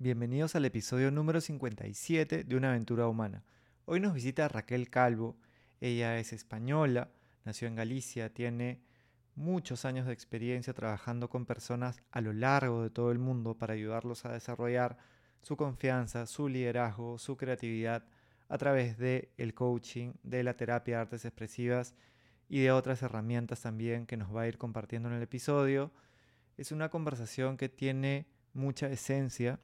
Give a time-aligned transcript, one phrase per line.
[0.00, 3.42] Bienvenidos al episodio número 57 de Una aventura humana.
[3.84, 5.36] Hoy nos visita Raquel Calvo.
[5.80, 7.10] Ella es española,
[7.44, 8.80] nació en Galicia, tiene
[9.34, 13.74] muchos años de experiencia trabajando con personas a lo largo de todo el mundo para
[13.74, 14.98] ayudarlos a desarrollar
[15.42, 18.04] su confianza, su liderazgo, su creatividad
[18.48, 21.96] a través de el coaching, de la terapia de artes expresivas
[22.48, 25.90] y de otras herramientas también que nos va a ir compartiendo en el episodio.
[26.56, 29.58] Es una conversación que tiene mucha esencia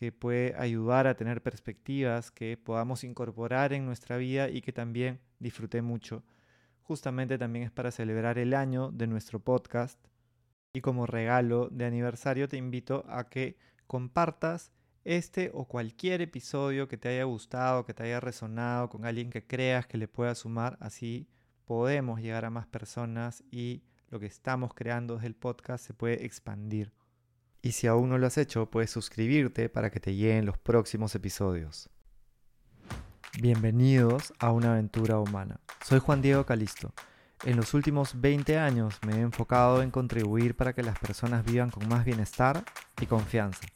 [0.00, 5.20] que puede ayudar a tener perspectivas que podamos incorporar en nuestra vida y que también
[5.38, 6.24] disfruté mucho.
[6.80, 9.98] Justamente también es para celebrar el año de nuestro podcast
[10.72, 14.72] y como regalo de aniversario te invito a que compartas
[15.04, 19.46] este o cualquier episodio que te haya gustado, que te haya resonado con alguien que
[19.46, 21.28] creas que le pueda sumar, así
[21.66, 26.24] podemos llegar a más personas y lo que estamos creando desde el podcast se puede
[26.24, 26.90] expandir.
[27.62, 31.14] Y si aún no lo has hecho, puedes suscribirte para que te lleguen los próximos
[31.14, 31.90] episodios.
[33.38, 35.60] Bienvenidos a una aventura humana.
[35.84, 36.94] Soy Juan Diego Calisto.
[37.44, 41.70] En los últimos 20 años me he enfocado en contribuir para que las personas vivan
[41.70, 42.64] con más bienestar
[42.98, 43.66] y confianza.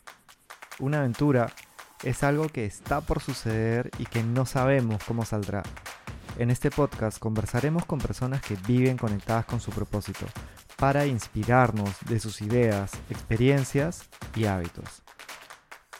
[0.78, 1.52] Una aventura
[2.02, 5.62] es algo que está por suceder y que no sabemos cómo saldrá.
[6.38, 10.26] En este podcast conversaremos con personas que viven conectadas con su propósito,
[10.76, 15.02] para inspirarnos de sus ideas, experiencias y hábitos.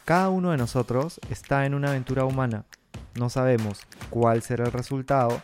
[0.05, 2.65] Cada uno de nosotros está en una aventura humana.
[3.15, 5.41] No sabemos cuál será el resultado,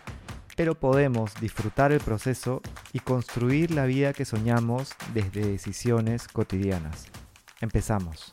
[0.55, 2.61] pero podemos disfrutar el proceso
[2.93, 7.07] y construir la vida que soñamos desde decisiones cotidianas.
[7.61, 8.31] Empezamos.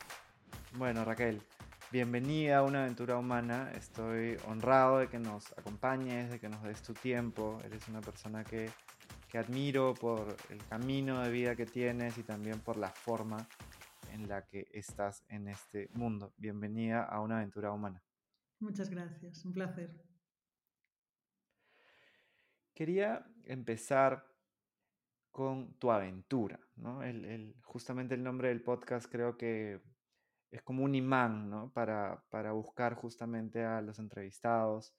[0.77, 1.41] Bueno, Raquel,
[1.91, 3.71] bienvenida a una aventura humana.
[3.75, 7.61] Estoy honrado de que nos acompañes, de que nos des tu tiempo.
[7.65, 8.71] Eres una persona que
[9.29, 13.47] que admiro por el camino de vida que tienes y también por la forma
[14.13, 16.33] en la que estás en este mundo.
[16.39, 18.03] Bienvenida a una aventura humana.
[18.59, 20.03] Muchas gracias, un placer.
[22.75, 24.27] Quería empezar
[25.31, 27.01] con tu aventura, ¿no?
[27.63, 29.83] justamente el nombre del podcast creo que
[30.51, 31.71] es como un imán, ¿no?
[31.73, 34.95] Para, para buscar justamente a los entrevistados.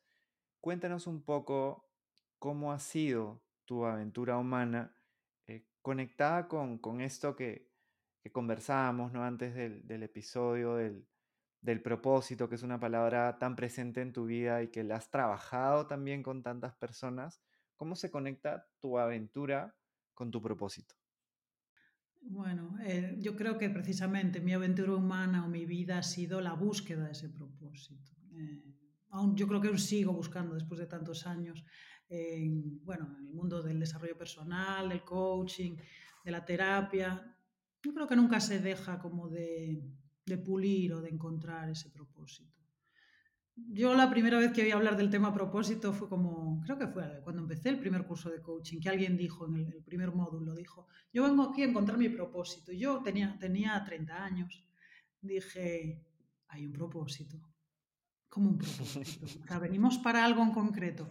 [0.61, 1.89] Cuéntanos un poco
[2.37, 4.91] cómo ha sido tu aventura humana,
[5.45, 7.71] eh, conectada con, esto que,
[8.19, 9.23] que conversábamos ¿no?
[9.23, 11.07] antes del, episodio del,
[11.61, 15.11] del, propósito, que es una palabra tan presente en tu vida y que la has
[15.11, 17.43] trabajado también con tantas personas.
[17.75, 19.77] ¿Cómo se conecta tu aventura
[20.15, 20.95] con tu propósito?
[22.21, 26.53] Bueno, eh, yo creo que precisamente mi aventura humana o mi vida ha sido la
[26.53, 28.13] búsqueda de ese propósito.
[28.33, 28.63] Eh,
[29.09, 31.63] aún, yo creo que aún sigo buscando después de tantos años
[32.09, 35.77] en, bueno, en el mundo del desarrollo personal, del coaching,
[36.25, 37.35] de la terapia.
[37.81, 39.81] Yo creo que nunca se deja como de,
[40.43, 42.57] pulir o de encontrar ese propósito.
[43.55, 47.19] Yo la primera vez que oí hablar del tema propósito fue como, creo que fue
[47.23, 50.87] cuando empecé el primer curso de coaching, que alguien dijo en el, primer módulo, dijo,
[51.11, 52.71] yo vengo aquí a encontrar mi propósito.
[52.71, 54.65] Yo tenía, tenía 30 años,
[55.21, 56.05] dije,
[56.47, 57.48] hay un propósito
[58.29, 59.25] como un propósito.
[59.25, 61.09] O sea, venimos para algo en concreto.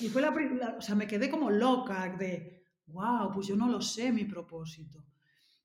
[0.00, 3.68] Y fue la, primera, o sea, me quedé como loca de, wow, pues yo no
[3.68, 5.04] lo sé mi propósito.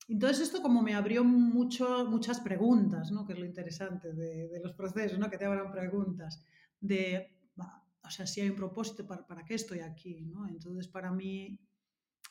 [0.08, 3.26] Entonces esto como me abrió mucho, muchas preguntas, ¿no?
[3.26, 5.30] que es lo interesante de, de los procesos, ¿no?
[5.30, 6.44] que te abran preguntas,
[6.80, 7.40] de,
[8.04, 10.26] o sea, si hay un propósito, ¿para, para qué estoy aquí?
[10.26, 10.48] ¿no?
[10.48, 11.60] Entonces para mí,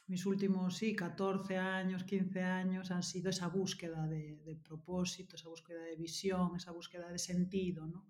[0.07, 5.49] mis últimos, sí, 14 años, 15 años han sido esa búsqueda de, de propósito, esa
[5.49, 8.07] búsqueda de visión, esa búsqueda de sentido, ¿no?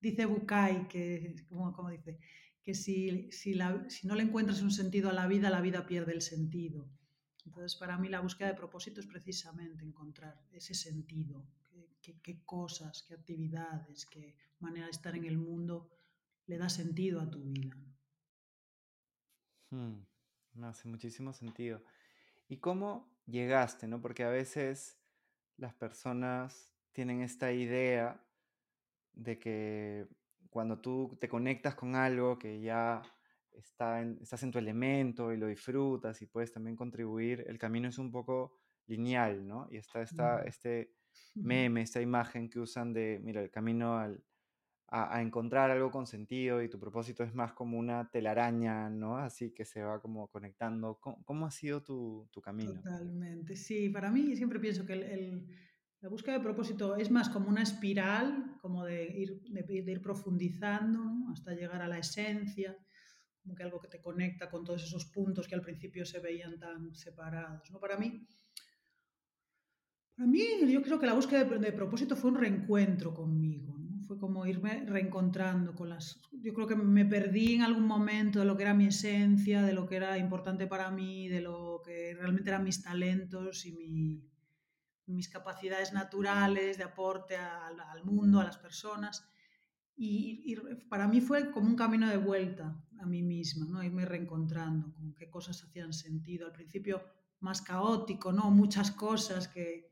[0.00, 2.18] Dice Bucay, que, como, dice,
[2.62, 3.54] que si, si,
[4.04, 6.88] no le encuentras un sentido a la vida, la vida pierde el sentido.
[7.44, 11.46] Entonces, para mí la búsqueda de propósito es precisamente encontrar ese sentido,
[12.22, 15.90] qué, cosas, qué actividades, qué manera de estar en el mundo
[16.46, 17.76] le da sentido a tu vida.
[19.70, 20.00] Hmm,
[20.62, 21.82] hace muchísimo sentido.
[22.48, 23.86] ¿Y cómo llegaste?
[23.86, 24.00] ¿no?
[24.00, 24.98] Porque a veces
[25.56, 28.27] las personas tienen esta idea
[29.18, 30.06] de que
[30.48, 33.02] cuando tú te conectas con algo que ya
[33.52, 37.98] está estás en tu elemento y lo disfrutas y puedes también contribuir, el camino es
[37.98, 39.68] un poco lineal, ¿no?
[39.70, 40.94] Y está esta, este
[41.34, 44.22] meme, esta imagen que usan de, mira, el camino al,
[44.88, 49.18] a, encontrar algo con sentido y tu propósito es más como una telaraña, ¿no?
[49.18, 50.98] Así que se va como conectando.
[51.00, 52.72] ¿Cómo, ha sido tu, tu, camino?
[52.74, 55.48] Totalmente, sí, para mí siempre pienso que el
[56.00, 61.02] la búsqueda de propósito es más como una espiral, como de ir, de, ir profundizando
[61.32, 62.76] hasta llegar a la esencia,
[63.42, 66.58] como que algo que te conecta con todos esos puntos que al principio se veían
[66.58, 67.68] tan separados.
[67.70, 67.80] ¿no?
[67.80, 68.26] Para mí,
[70.16, 74.00] Para mí, yo creo que la búsqueda de, de propósito fue un reencuentro conmigo, ¿no?
[74.02, 76.20] Fue como irme reencontrando con las...
[76.32, 79.72] Yo creo que me perdí en algún momento de lo que era mi esencia, de
[79.74, 84.28] lo que era importante para mí, de lo que realmente eran mis talentos y mi,
[85.08, 89.28] mis capacidades naturales de aporte al, mundo, a las personas.
[89.96, 90.56] Y, y,
[90.88, 93.82] para mí fue como un camino de vuelta a mí misma, ¿no?
[93.82, 96.46] irme reencontrando con qué cosas hacían sentido.
[96.46, 97.02] Al principio
[97.40, 98.50] más caótico, ¿no?
[98.50, 99.90] muchas cosas que,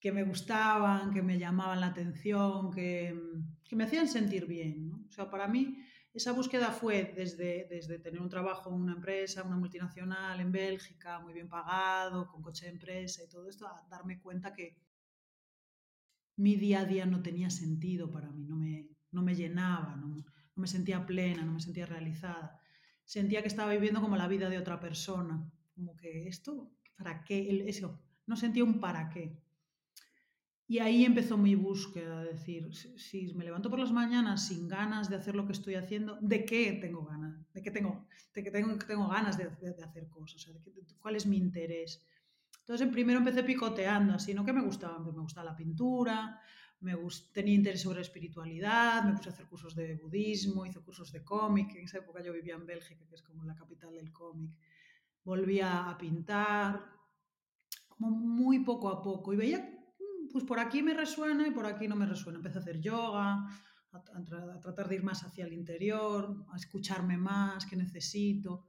[0.00, 3.18] que me gustaban, que me llamaban la atención, que,
[3.64, 4.88] que me hacían sentir bien.
[4.88, 5.04] ¿no?
[5.08, 5.78] O sea, para mí
[6.14, 11.18] esa búsqueda fue desde, desde tener un trabajo en una empresa, una multinacional en Bélgica,
[11.20, 14.76] muy bien pagado, con coche de empresa y todo esto, a darme cuenta que
[16.36, 20.08] mi día a día no tenía sentido para mí, no me, no me llenaba, no,
[20.08, 20.24] no
[20.60, 22.60] me sentía plena, no me sentía realizada.
[23.04, 27.64] Sentía que estaba viviendo como la vida de otra persona, como que esto, ¿para qué?
[27.68, 29.41] Eso, no sentía un para qué.
[30.72, 35.16] Y ahí empezó mi búsqueda, decir, si me levanto por las mañanas sin ganas de
[35.16, 37.44] hacer lo que estoy haciendo, ¿de qué tengo ganas?
[37.52, 40.50] ¿De qué tengo, de qué tengo, tengo ganas de, de, de hacer cosas?
[40.50, 42.02] De qué, ¿Cuál es mi interés?
[42.60, 44.46] Entonces, primero empecé picoteando, así, ¿no?
[44.46, 44.98] ¿Qué me gustaba?
[44.98, 46.40] Me gustaba la pintura,
[46.80, 47.34] me gust...
[47.34, 51.74] tenía interés sobre espiritualidad, me puse a hacer cursos de budismo, hice cursos de cómic,
[51.74, 54.56] en esa época yo vivía en Bélgica, que es como la capital del cómic,
[55.22, 56.82] volvía a pintar,
[57.88, 59.81] como muy poco a poco, y veía
[60.30, 62.38] pues por aquí me resuena y por aquí no me resuena.
[62.38, 63.46] Empecé a hacer yoga,
[63.92, 68.66] a, tratar de ir más hacia el interior, a escucharme más, qué necesito.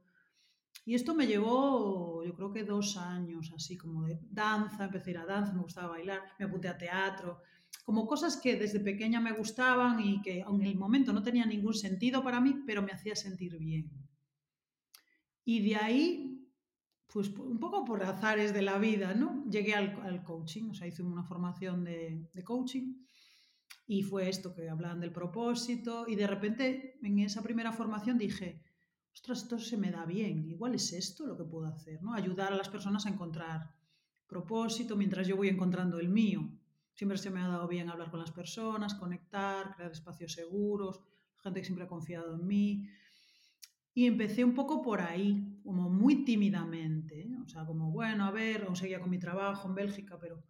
[0.86, 5.12] Y esto me llevó, yo creo que dos años, así como de danza, empecé a
[5.12, 7.40] ir a danza, me gustaba bailar, me apunté a teatro,
[7.84, 11.74] como cosas que desde pequeña me gustaban y que en el momento no tenía ningún
[11.74, 13.90] sentido para mí, pero me hacía sentir bien.
[15.44, 16.33] Y de ahí
[17.14, 19.44] pues un poco por azares de la vida, ¿no?
[19.48, 22.92] Llegué al, coaching, o sea, hice una formación de, de, coaching
[23.86, 28.64] y fue esto que hablaban del propósito y de repente en esa primera formación dije,
[29.12, 32.14] ostras, esto se me da bien, igual es esto lo que puedo hacer, ¿no?
[32.14, 33.70] Ayudar a las personas a encontrar
[34.26, 36.50] propósito mientras yo voy encontrando el mío.
[36.94, 41.00] Siempre se me ha dado bien hablar con las personas, conectar, crear espacios seguros,
[41.44, 42.88] gente que siempre ha confiado en mí.
[43.94, 48.68] Y empecé un poco por ahí, como muy tímidamente, o sea, como, bueno, a ver,
[48.74, 50.44] seguía con mi trabajo en Bélgica, pero...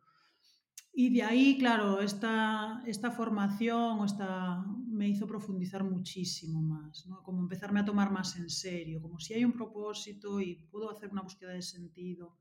[0.96, 7.80] Y de ahí, claro, esta, esta formación esta, me hizo profundizar muchísimo más, como empezarme
[7.80, 11.52] a tomar más en serio, como si hay un propósito y puedo hacer una búsqueda
[11.52, 12.38] de sentido,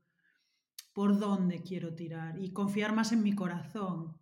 [0.92, 4.16] por dónde quiero tirar y confiar más en mi corazón,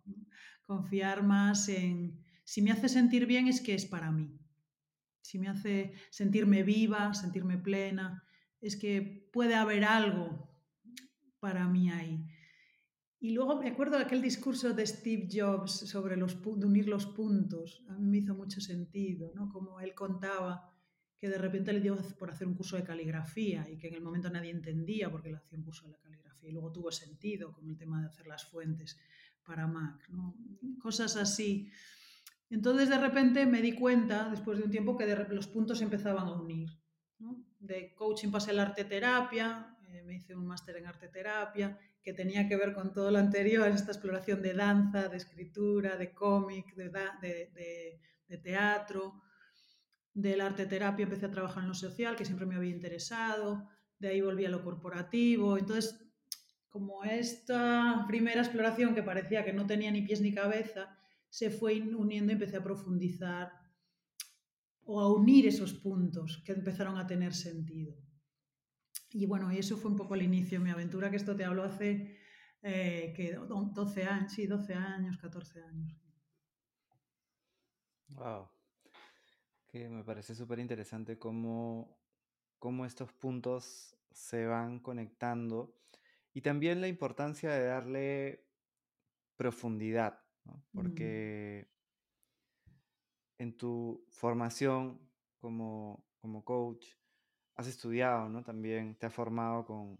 [0.63, 4.39] confiar más en, si me hace sentir bien es que es para mí,
[5.21, 8.22] si me hace sentirme viva, sentirme plena,
[8.63, 10.49] es que puede haber algo
[11.39, 12.25] para mí ahí.
[13.19, 17.83] Y luego me acuerdo de aquel discurso de Steve Jobs sobre los, unir los puntos.
[17.89, 19.49] A mí me hizo mucho sentido, ¿no?
[19.49, 20.73] Como él contaba
[21.17, 24.01] que de repente le dio por hacer un curso de caligrafía y que en el
[24.01, 26.49] momento nadie entendía por qué le hacía un curso de la caligrafía.
[26.49, 28.99] Y luego tuvo sentido con el tema de hacer las fuentes
[29.45, 30.35] para Mac, ¿no?
[30.81, 31.69] Cosas así
[32.53, 36.39] entonces de repente me di cuenta, después de un tiempo, que los puntos empezaban a
[36.39, 36.69] unir.
[37.63, 41.79] De coaching pasé a la arte terapia, eh, me hice un máster en arte terapia,
[42.03, 46.11] que tenía que ver con todo lo anterior, esta exploración de danza, de escritura, de
[46.11, 46.89] cómic, de,
[47.21, 49.21] de, de, teatro.
[50.13, 53.69] De la arte terapia empecé a trabajar en lo social, que siempre me había interesado.
[53.97, 55.57] De ahí volví a lo corporativo.
[55.57, 56.03] Entonces,
[56.67, 60.97] como esta primera exploración que parecía que no tenía ni pies ni cabeza,
[61.29, 63.62] se fue uniendo y empecé a profundizar
[64.85, 67.95] o a unir esos puntos que empezaron a tener sentido.
[69.11, 71.45] Y bueno, y eso fue un poco el inicio de mi aventura, que esto te
[71.45, 72.17] hablo hace
[72.61, 75.95] eh, que 12 años, sí, 12 años, 14 años.
[78.09, 78.49] Wow.
[79.67, 81.99] Que me parece súper interesante cómo,
[82.59, 85.75] cómo estos puntos se van conectando
[86.33, 88.47] y también la importancia de darle
[89.35, 90.53] profundidad ¿no?
[90.53, 90.75] Mm.
[90.75, 91.72] Porque
[93.43, 94.99] en tu formación
[95.39, 96.85] como, como coach
[97.55, 98.43] has estudiado, ¿no?
[98.43, 99.99] También te has formado con,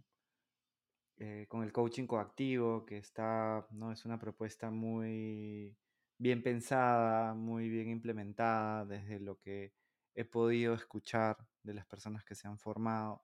[1.18, 3.92] eh, con el coaching coactivo, que está, ¿no?
[3.92, 5.78] Es una propuesta muy
[6.18, 9.74] bien pensada, muy bien implementada desde lo que
[10.16, 13.24] he podido escuchar de las personas que se han formado.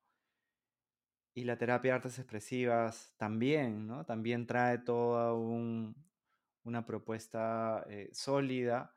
[1.34, 4.06] Y la terapia de artes expresivas también, ¿no?
[4.06, 5.96] También trae todo un,
[6.64, 8.94] una propuesta eh, sólida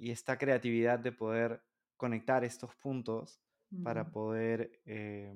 [0.00, 1.62] y esta creatividad de poder
[1.98, 3.38] conectar estos puntos
[3.84, 5.32] para poder eh,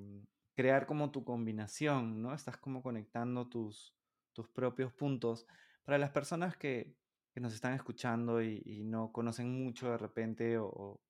[0.54, 2.34] crear como tu combinación, ¿no?
[2.34, 3.94] Estás como conectando tus,
[4.32, 5.46] tus propios puntos.
[5.84, 6.96] Para las personas que,
[7.36, 11.00] nos están escuchando y, no conocen mucho de repente o,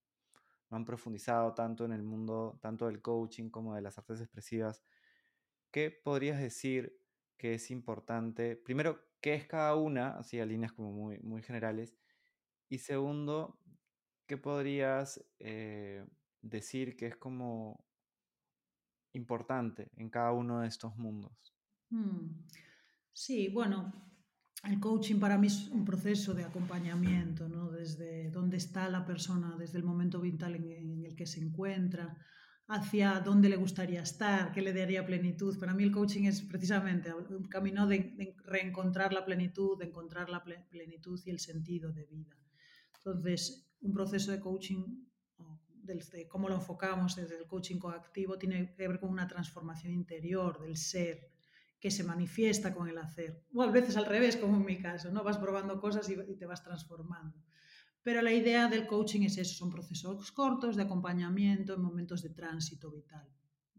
[0.70, 4.82] no han profundizado tanto en el mundo, tanto del coaching como de las artes expresivas,
[5.70, 6.98] ¿qué podrías decir
[7.36, 8.56] que es importante?
[8.56, 10.18] Primero, ¿qué es cada una?
[10.18, 11.94] Así a líneas como muy, muy generales.
[12.68, 13.60] Y segundo,
[14.26, 16.04] ¿qué podrías eh,
[16.42, 17.84] decir que es como
[19.12, 21.54] importante en cada uno de estos mundos?
[21.90, 22.44] Mm.
[23.12, 23.92] Sí, bueno,
[24.64, 27.70] el coaching para mí es un proceso de acompañamiento, ¿no?
[27.70, 32.16] Desde dónde está la persona, desde el momento vital en, el que se encuentra,
[32.66, 35.58] hacia dónde le gustaría estar, qué le daría plenitud.
[35.58, 40.42] Para mí el coaching es precisamente un camino de, reencontrar la plenitud, de encontrar la
[40.42, 42.34] plenitud y el sentido de vida.
[43.04, 45.04] Entonces, un proceso de coaching
[45.84, 50.58] desde cómo lo enfocamos desde el coaching coactivo, tiene que ver con una transformación interior
[50.60, 51.30] del ser
[51.78, 53.44] que se manifiesta con el hacer.
[53.52, 55.22] O a veces al revés, como en mi caso, ¿no?
[55.22, 57.36] Vas probando cosas y, te vas transformando.
[58.02, 62.30] Pero la idea del coaching es eso, son procesos cortos de acompañamiento en momentos de
[62.30, 63.28] tránsito vital.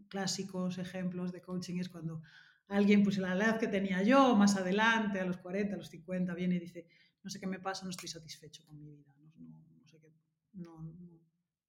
[0.08, 2.22] Clásicos ejemplos de coaching es cuando
[2.68, 6.34] alguien, pues la edad que tenía yo, más adelante, a los 40, a los 50,
[6.34, 6.88] viene y dice,
[7.24, 10.12] no sé qué me pasa, no estoy satisfecho con mi vida, no, sé qué,
[10.54, 10.94] no,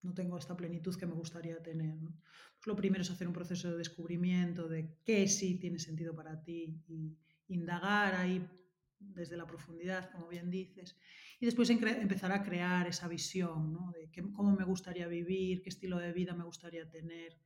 [0.03, 1.99] no tengo esta plenitud que me gustaría tener.
[1.99, 6.43] Pues lo primero es hacer un proceso de descubrimiento de qué sí tiene sentido para
[6.43, 7.17] ti y
[7.49, 8.47] indagar ahí
[8.99, 10.97] desde la profundidad, como bien dices,
[11.39, 16.13] y después empezar a crear esa visión de cómo me gustaría vivir, qué estilo de
[16.13, 17.37] vida me gustaría tener.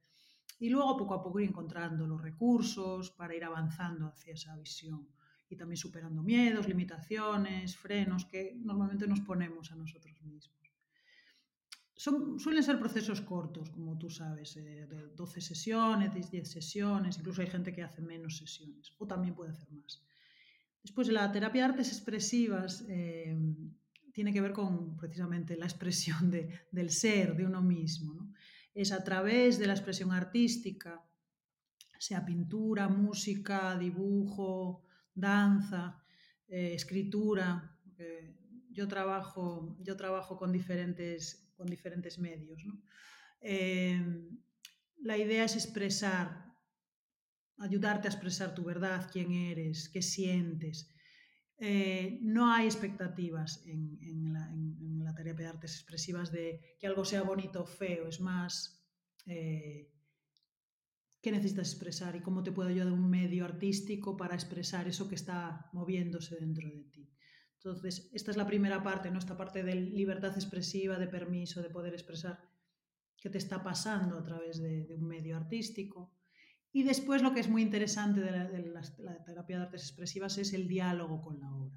[0.60, 5.08] Y luego poco a poco ir encontrando los recursos para ir avanzando hacia esa visión
[5.48, 10.60] y también superando miedos, limitaciones, frenos que normalmente nos ponemos a nosotros mismos
[12.00, 17.48] suelen ser procesos cortos, como tú sabes, eh, de 12 sesiones, 10 sesiones, incluso hay
[17.48, 20.02] gente que hace menos sesiones, o también puede hacer más.
[20.82, 23.36] Después, la terapia de artes expresivas eh,
[24.14, 28.32] tiene que ver con precisamente la expresión del ser, de uno mismo.
[28.74, 31.02] Es a través de la expresión artística,
[31.98, 34.84] sea pintura, música, dibujo,
[35.14, 36.02] danza,
[36.48, 37.76] eh, escritura.
[38.70, 42.64] yo, trabajo, yo trabajo con diferentes con diferentes medios.
[43.42, 44.40] Em,
[45.02, 46.46] la idea es expresar,
[47.58, 50.89] ayudarte a expresar tu verdad, quién eres, qué sientes.
[51.62, 57.62] Eh, no hay expectativas en, la, terapia de artes expresivas de que algo sea bonito
[57.62, 58.82] o feo, es más
[59.26, 59.92] eh,
[61.20, 65.16] qué necesitas expresar y cómo te puede ayudar un medio artístico para expresar eso que
[65.16, 67.10] está moviéndose dentro de ti.
[67.56, 69.18] Entonces, esta es la primera parte, ¿no?
[69.18, 72.40] esta parte de libertad expresiva, de permiso, de poder expresar
[73.18, 76.10] qué te está pasando a través de, un medio artístico.
[76.72, 80.68] Y después lo que es muy interesante de la, terapia de artes expresivas es el
[80.68, 81.76] diálogo con la obra.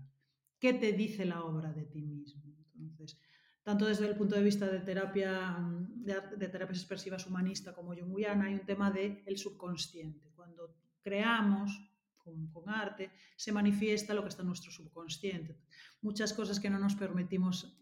[0.60, 2.44] ¿Qué te dice la obra de ti mismo?
[2.78, 3.20] Entonces,
[3.64, 5.58] tanto desde el punto de vista de terapia
[6.04, 10.32] de, terapias expresivas humanista como junguiana, hay un tema del el subconsciente.
[10.36, 11.72] Cuando creamos,
[12.18, 15.58] con, arte, se manifiesta lo que está en nuestro subconsciente.
[16.02, 17.78] Muchas cosas que no nos permitimos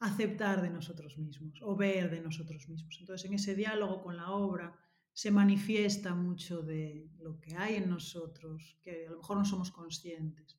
[0.00, 2.96] aceptar de nosotros mismos o ver de nosotros mismos.
[3.00, 4.78] Entonces, en ese diálogo con la obra
[5.14, 9.70] se manifiesta mucho de lo que hay en nosotros, que a lo mejor no somos
[9.70, 10.58] conscientes.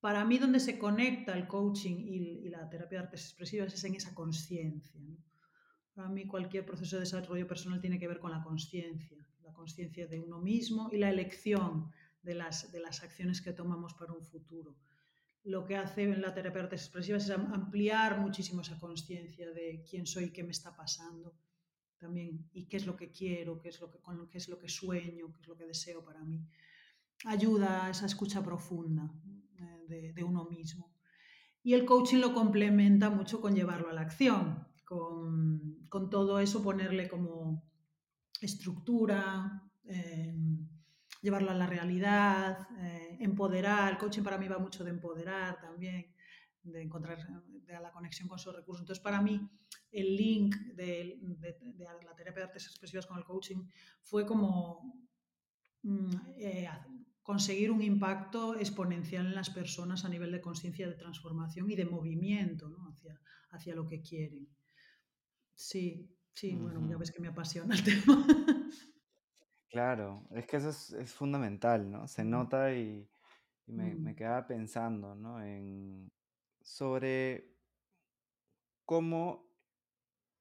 [0.00, 3.94] Para mí, donde se conecta el coaching y, la terapia de artes expresivas es en
[3.94, 5.00] esa conciencia.
[5.94, 9.22] Para mí, cualquier proceso de desarrollo personal tiene que ver con la conciencia
[9.62, 11.92] conciencia de uno mismo y la elección
[12.22, 12.64] de las,
[13.02, 14.76] acciones que tomamos para un futuro.
[15.44, 19.84] Lo que hace en la terapia de artes expresivas es ampliar muchísimo esa conciencia de
[19.88, 21.34] quién soy, qué me está pasando
[22.02, 24.58] también y qué es lo que quiero, qué es lo que, con qué es lo
[24.58, 26.44] que sueño, qué es lo que deseo para mí.
[27.24, 29.04] Ayuda a esa escucha profunda
[29.56, 30.92] eh, de, uno mismo.
[31.62, 36.60] Y el coaching lo complementa mucho con llevarlo a la acción, con, con todo eso
[36.60, 37.62] ponerle como
[38.40, 40.36] estructura, eh,
[41.20, 43.92] llevarlo a la realidad, eh, empoderar.
[43.92, 46.11] El coaching para mí va mucho de empoderar también,
[46.62, 48.82] de encontrar de la conexión con esos recursos.
[48.82, 49.40] Entonces, para mí,
[49.90, 51.18] el link de,
[51.78, 53.68] la terapia de artes expresivas con el coaching
[54.00, 55.08] fue como
[55.82, 56.68] mm, eh,
[57.22, 61.84] conseguir un impacto exponencial en las personas a nivel de conciencia de transformación y de
[61.84, 64.48] movimiento hacia, hacia lo que quieren.
[65.54, 68.26] Sí, Sí, bueno, ya ves que me apasiona el tema.
[69.68, 72.06] Claro, es que eso es, fundamental, ¿no?
[72.06, 73.08] Se nota y,
[73.66, 74.16] me, me, mm.
[74.16, 75.42] quedaba pensando, ¿no?
[75.42, 76.10] En,
[76.64, 77.52] sobre
[78.84, 79.48] cómo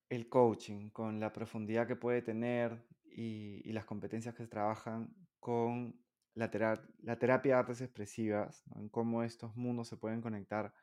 [0.10, 6.00] el coaching, con la profundidad que puede tener y, las competencias que se trabajan con
[6.34, 10.74] la, terapia de artes expresivas, en cómo estos mundos se pueden conectar.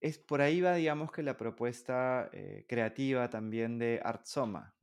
[0.00, 4.74] Es, por ahí va, digamos, que la propuesta eh, creativa también de Artsoma.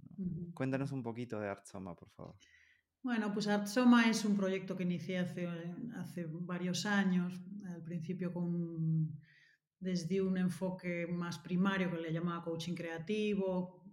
[0.53, 2.35] Cuéntanos un poquito de Artsoma, por favor.
[3.05, 5.47] Bueno, pues Artsoma es un proyecto que inicié hace,
[5.95, 7.39] hace varios años,
[7.71, 9.21] al principio con,
[9.79, 13.83] desde un enfoque más primario que le llamaba coaching creativo,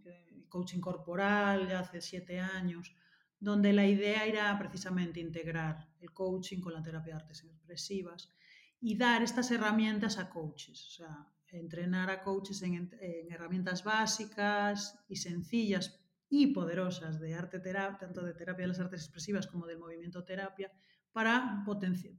[0.49, 2.97] coaching corporal, ya hace siete años,
[3.38, 8.33] donde la idea era precisamente integrar el coaching con la terapia de artes expresivas
[8.81, 12.90] y dar estas herramientas a coaches, o sea, entrenar a coaches en,
[13.28, 16.01] herramientas básicas y sencillas
[16.34, 20.24] y poderosas de arte terapia, tanto de terapia de las artes expresivas como del movimiento
[20.24, 20.72] terapia,
[21.12, 21.62] para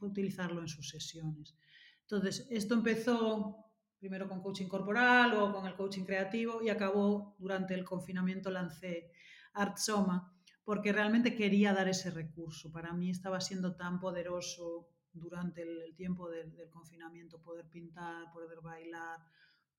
[0.02, 1.58] utilizarlo en sus sesiones.
[2.02, 7.74] Entonces, esto empezó primero con coaching corporal, luego con el coaching creativo y acabó durante
[7.74, 9.10] el confinamiento lancé
[9.54, 10.32] Artsoma
[10.64, 12.72] porque realmente quería dar ese recurso.
[12.72, 19.20] Para mí estaba siendo tan poderoso durante el, tiempo del, confinamiento poder pintar, poder bailar,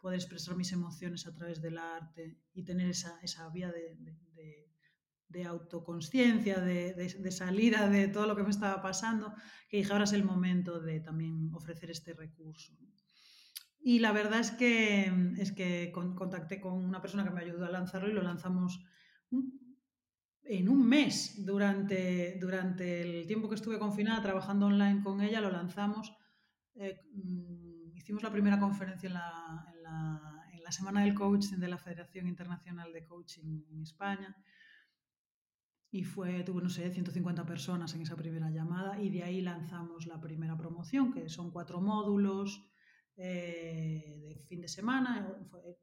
[0.04, 3.96] poder expresar mis emociones a través del arte y tener esa, esa vía de,
[4.34, 4.68] de,
[5.28, 9.32] de autoconsciencia, de, salida de todo lo que me estaba pasando,
[9.70, 12.76] que dije, ahora es el momento de también ofrecer este recurso.
[13.80, 17.70] Y la verdad es que, es que contacté con una persona que me ayudó a
[17.70, 18.84] lanzarlo y lo lanzamos
[20.42, 21.46] en un mes.
[21.46, 26.14] Durante, durante el tiempo que estuve confinada trabajando online con ella, lo lanzamos.
[26.74, 29.73] Eh, mm, hicimos la primera conferencia en la,
[30.52, 34.36] en la Semana del Coaching de la Federación Internacional de Coaching en España
[35.90, 40.06] y fue, tuvo, no sé, 150 personas en esa primera llamada y de ahí lanzamos
[40.06, 42.68] la primera promoción, que son cuatro módulos
[43.16, 45.28] eh, de fin de semana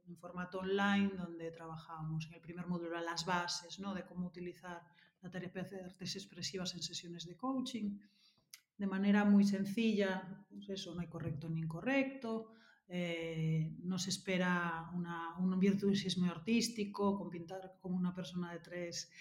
[0.06, 2.28] en formato online donde trabajamos.
[2.28, 3.94] En el primer módulo las bases ¿no?
[3.94, 4.82] de cómo utilizar
[5.22, 7.98] la terapia de artes expresivas en sesiones de coaching
[8.82, 12.52] de manera muy sencilla, pues eso, no hay correcto ni incorrecto,
[12.94, 19.12] eh, no se espera una, un virtuosismo artístico, con pintar como una persona de 3,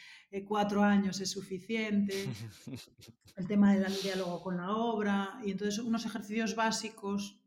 [0.44, 2.28] 4 eh, años es suficiente,
[3.36, 7.40] el tema del diálogo con la obra, y entonces unos ejercicios básicos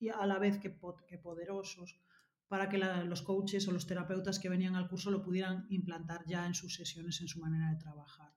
[0.00, 2.00] y a la vez que, poderosos
[2.48, 6.44] para que los coaches o los terapeutas que venían al curso lo pudieran implantar ya
[6.44, 8.32] en sus sesiones, en su manera de trabajar,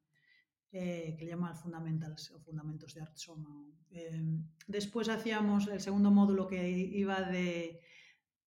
[0.71, 3.65] eh, que le llaman fundamentals o fundamentos de Artsoma.
[3.91, 4.21] Eh,
[4.67, 7.81] después hacíamos el segundo módulo que iba de,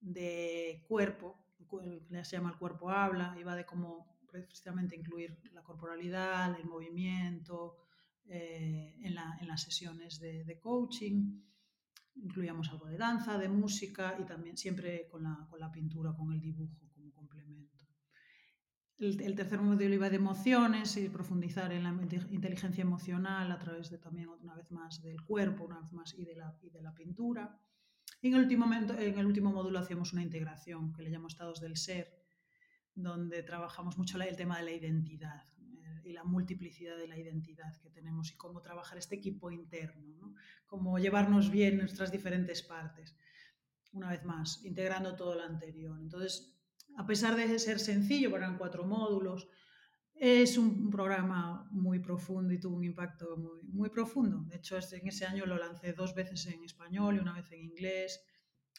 [0.01, 1.45] de cuerpo,
[2.11, 7.77] que se llama el cuerpo habla, iba de cómo precisamente incluir la corporalidad, el movimiento
[8.27, 11.43] eh, en, las sesiones de, de coaching
[12.15, 16.33] incluíamos algo de danza, de música y también siempre con la, con la pintura, con
[16.33, 16.92] el dibujo.
[19.03, 21.91] El, tercer módulo iba de emociones y profundizar en la
[22.31, 26.25] inteligencia emocional a través de también, una vez más, del cuerpo, una vez más, y
[26.25, 27.59] de la, y de la pintura.
[28.21, 31.33] Y en el, último momento, en el último módulo hacíamos una integración que le llamamos
[31.33, 32.15] estados del ser,
[32.95, 35.43] donde trabajamos mucho el tema de la identidad
[36.05, 40.35] y la multiplicidad de la identidad que tenemos y cómo trabajar este equipo interno, ¿no?
[40.67, 43.17] cómo llevarnos bien nuestras diferentes partes.
[43.93, 45.99] Una vez más, integrando todo lo anterior.
[46.01, 46.52] Entonces,
[46.97, 49.49] a pesar de ser sencillo, eran cuatro módulos,
[50.15, 54.45] es un programa muy profundo y tuvo un impacto muy, profundo.
[54.49, 57.61] De hecho, en ese año lo lancé dos veces en español y una vez en
[57.61, 58.21] inglés,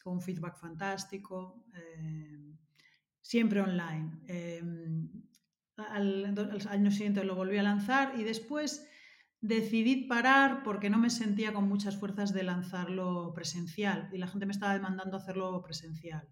[0.01, 2.55] con un feedback fantástico, eh,
[3.19, 4.21] siempre online.
[4.27, 4.61] Eh,
[5.75, 8.87] al, año siguiente lo volví a lanzar y después
[9.41, 14.45] decidí parar porque no me sentía con muchas fuerzas de lanzarlo presencial y la gente
[14.45, 16.27] me estaba demandando hacerlo presencial.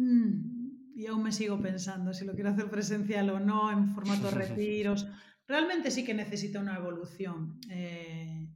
[0.00, 4.30] Mm, y aún me sigo pensando si lo quiero hacer presencial o no, en formato
[4.30, 5.06] retiros.
[5.46, 7.60] Realmente sí que necesita una evolución.
[7.68, 8.48] Eh,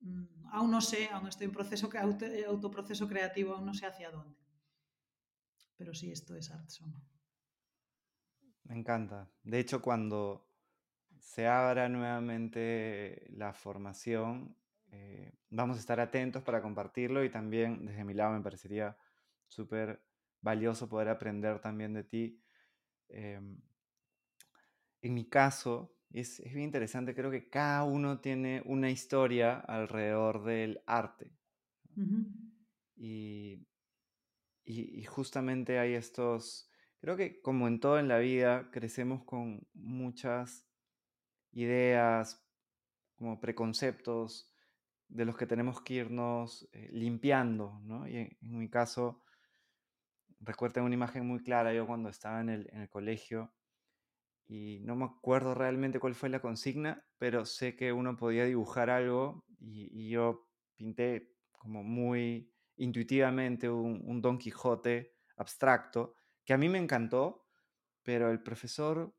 [0.00, 1.90] mm, aún no sé, aún estoy en proceso,
[2.48, 4.38] autoproceso creativo, aún no sé hacia dónde.
[5.76, 7.04] Pero sí, esto es Artsoma.
[8.64, 9.28] Me encanta.
[9.42, 10.48] De hecho, cuando
[11.18, 14.56] se abra nuevamente la formación,
[14.92, 18.96] eh, vamos a estar atentos para compartirlo y también desde mi lado me parecería
[19.46, 20.09] súper
[20.40, 22.42] valioso poder aprender también de ti.
[23.08, 23.60] Em,
[25.02, 30.44] en mi caso, es, es, bien interesante, creo que cada uno tiene una historia alrededor
[30.44, 31.32] del arte.
[32.96, 33.66] y,
[34.64, 40.68] y, justamente hay estos Creo que como en todo en la vida, crecemos con muchas
[41.52, 42.46] ideas,
[43.14, 44.54] como preconceptos
[45.08, 48.06] de los que tenemos que irnos eh, limpiando, ¿no?
[48.06, 49.22] Y en, mi caso,
[50.40, 53.52] recuerdo una imagen muy clara, yo cuando estaba en el, en el colegio
[54.48, 58.90] y no me acuerdo realmente cuál fue la consigna, pero sé que uno podía dibujar
[58.90, 66.68] algo y, yo pinté como muy intuitivamente un, un, Don Quijote abstracto, que a mí
[66.68, 67.46] me encantó,
[68.02, 69.14] pero el profesor,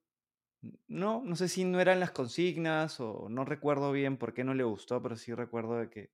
[0.88, 4.54] no, no sé si no eran las consignas o no recuerdo bien por qué no
[4.54, 6.12] le gustó, pero sí recuerdo de que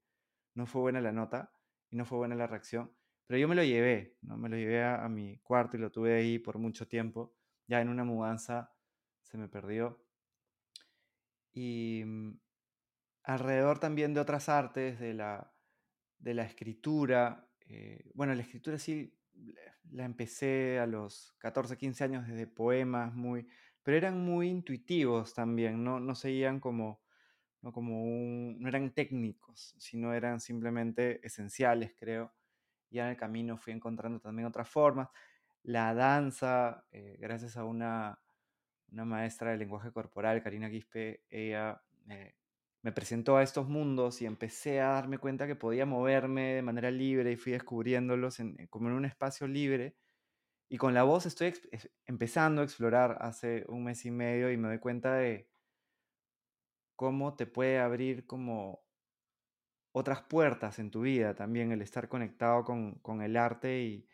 [0.54, 1.52] no fue buena la nota
[1.89, 2.97] y no fue buena la reacción.
[3.28, 4.38] Pero yo me lo llevé, ¿no?
[4.38, 7.36] me lo llevé a, mi cuarto y lo tuve ahí por mucho tiempo,
[7.68, 8.74] ya en una mudanza
[9.24, 10.02] se me perdió.
[11.54, 12.40] Y mm,
[13.24, 15.54] alrededor también de otras artes, de la,
[16.20, 17.50] de la escritura.
[17.68, 19.13] Eh, bueno, la escritura sí
[19.92, 23.48] la empecé a los 14, 15 años desde poemas muy,
[23.84, 27.02] pero eran muy intuitivos también, no, no seguían como,
[27.62, 28.04] no como
[28.58, 32.34] no eran técnicos, sino eran simplemente esenciales, creo.
[32.89, 35.10] Y en el camino fui encontrando también otras formas.
[35.63, 38.19] La danza, eh, gracias a una
[38.91, 41.82] una maestra de lenguaje corporal, Karina Quispe, ella
[42.82, 46.89] me presentó a estos mundos y empecé a darme cuenta que podía moverme de manera
[46.89, 48.38] libre y fui descubriéndolos
[48.69, 49.97] como en un espacio libre.
[50.69, 51.54] Y con la voz estoy
[52.06, 55.50] empezando a explorar hace un mes y medio y me doy cuenta de
[56.95, 58.82] cómo te puede abrir como
[59.98, 64.08] otras puertas en tu vida también el estar conectado con, con el arte y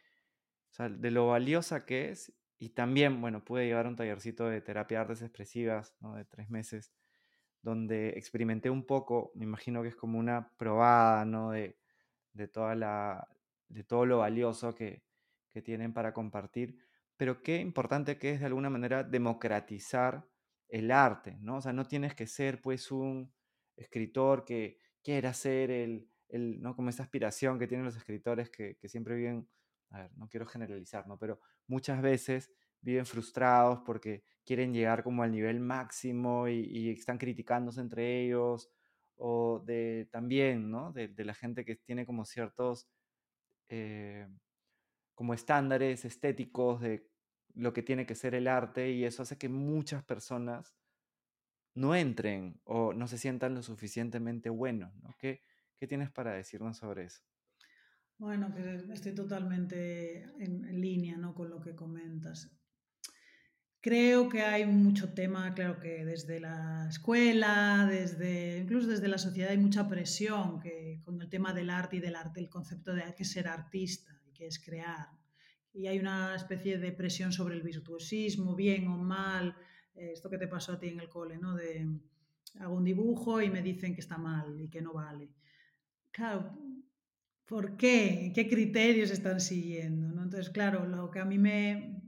[0.80, 5.02] de lo valiosa que es y también, bueno, pude llevar un tallercito de terapia de
[5.02, 6.16] artes expresivas, ¿no?
[6.16, 6.94] De tres meses,
[7.62, 11.52] donde experimenté un poco, me imagino que es como una probada, ¿no?
[11.52, 11.78] De,
[12.32, 13.28] de toda la,
[13.68, 15.04] de todo lo valioso que,
[15.52, 16.78] que tienen para compartir.
[17.18, 20.26] Pero qué importante que es de alguna manera democratizar
[20.70, 21.58] el arte, ¿no?
[21.58, 23.34] O sea, no tienes que ser pues un
[23.76, 26.76] escritor que quiera ser el, el ¿no?
[26.76, 29.48] Como esa aspiración que tienen los escritores que, que siempre viven
[29.94, 31.18] a ver, no quiero generalizar, ¿no?
[31.18, 37.80] Pero muchas veces viven frustrados porque quieren llegar como al nivel máximo y, están criticándose
[37.80, 38.72] entre ellos,
[39.16, 40.92] o de también, ¿no?
[40.92, 42.90] De, la gente que tiene como ciertos,
[43.70, 44.28] eh,
[45.16, 47.08] como estándares estéticos de
[47.54, 50.74] lo que tiene que ser el arte y eso hace que muchas personas
[51.76, 55.16] no entren o no se sientan lo suficientemente buenos, ¿no?
[55.20, 55.42] ¿Qué,
[55.78, 57.22] qué tienes para decirnos sobre eso?
[58.18, 61.34] Bueno, pues estoy totalmente en, línea ¿no?
[61.34, 62.50] con lo que comentas.
[63.82, 69.50] Creo que hay mucho tema, claro que desde la escuela, desde, incluso desde la sociedad
[69.52, 73.14] hay mucha presión que, con el tema del arte y del arte, el concepto de
[73.14, 75.10] que ser artista y que es crear.
[75.74, 79.54] Y hay una especie de presión sobre el virtuosismo, bien o mal,
[79.96, 81.56] esto que te pasó a ti en el cole, ¿no?
[81.56, 81.88] De
[82.60, 85.30] hago un dibujo y me dicen que está mal y que no vale.
[86.12, 86.56] Claro,
[87.46, 88.32] ¿Por qué?
[88.34, 90.08] ¿Qué criterios están siguiendo?
[90.08, 90.24] ¿no?
[90.24, 92.02] Entonces, claro, lo que a mí me,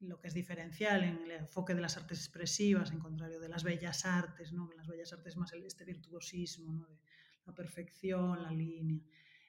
[0.00, 3.62] lo que es diferencial en el enfoque de las artes expresivas, en contrario de las
[3.62, 4.70] bellas artes, ¿no?
[4.70, 6.86] En las bellas artes más este virtuosismo, ¿no?
[6.88, 6.98] De
[7.46, 9.00] la perfección, la línea.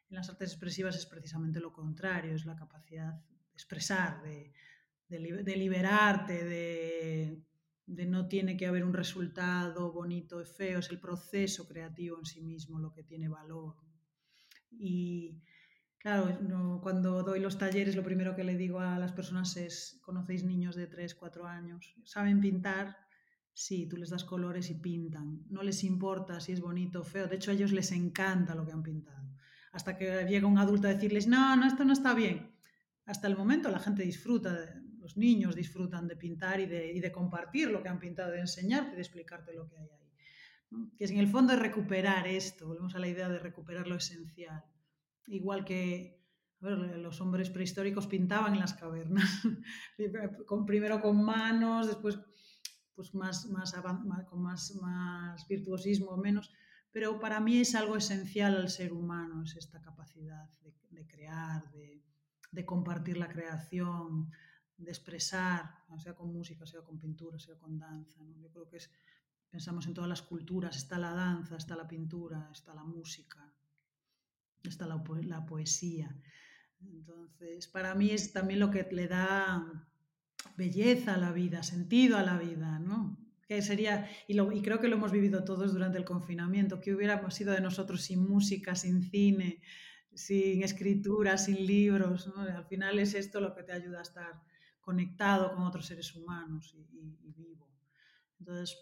[0.10, 4.54] En las artes expresivas es precisamente lo contrario, es la capacidad de expresar, de,
[5.10, 7.42] de, liberarte, de,
[7.88, 12.26] de no tiene que haber un resultado bonito o feo, es el proceso creativo en
[12.26, 13.76] sí mismo lo que tiene valor.
[14.72, 15.42] Y
[16.00, 16.40] claro,
[16.82, 20.76] cuando doy los talleres, lo primero que le digo a las personas es, ¿conocéis niños
[20.76, 21.96] de 3, 4 años?
[22.04, 22.98] ¿Saben pintar?
[23.54, 25.46] Sí, tú les das colores y pintan.
[25.50, 27.28] No les importa si es bonito o feo.
[27.28, 29.30] De hecho, a ellos les encanta lo que han pintado.
[29.72, 32.52] Hasta que llega un adulto a decirles, no, no, esto no está bien.
[33.06, 34.58] Hasta el momento la gente disfruta,
[35.06, 38.96] los niños disfrutan de pintar y de, compartir lo que han pintado, de enseñarte y
[38.96, 40.06] de explicarte lo que hay ahí
[40.98, 43.96] que es en el fondo es recuperar esto, volvemos a la idea de recuperar lo
[43.96, 44.64] esencial.
[45.28, 46.26] Igual que
[46.60, 49.30] los hombres prehistóricos pintaban en las cavernas,
[50.66, 52.20] primero con manos, después
[52.96, 53.76] pues más, más,
[54.28, 56.52] con más, más virtuosismo, menos,
[56.92, 60.50] pero para mí es algo esencial al ser humano, es esta capacidad
[60.90, 61.70] de, crear,
[62.52, 64.32] de, compartir la creación,
[64.78, 68.20] de expresar, sea con música, sea con pintura, sea con danza.
[68.42, 68.90] Yo creo que es
[69.56, 73.54] Pensamos en todas las culturas, está la danza, está la pintura, está la música,
[74.66, 76.14] está la, poesía.
[76.82, 79.66] Entonces, para mí es también lo que le da
[80.58, 83.18] belleza a la vida, sentido a la vida, ¿no?
[83.48, 87.54] Que sería, y, creo que lo hemos vivido todos durante el confinamiento, que hubiéramos sido
[87.54, 89.62] de nosotros sin música, sin cine,
[90.14, 92.28] sin escritura, sin libros.
[92.36, 94.44] Al final es esto lo que te ayuda a estar
[94.86, 97.68] conectado con otros seres humanos y, y vivo.
[98.40, 98.78] Entonces,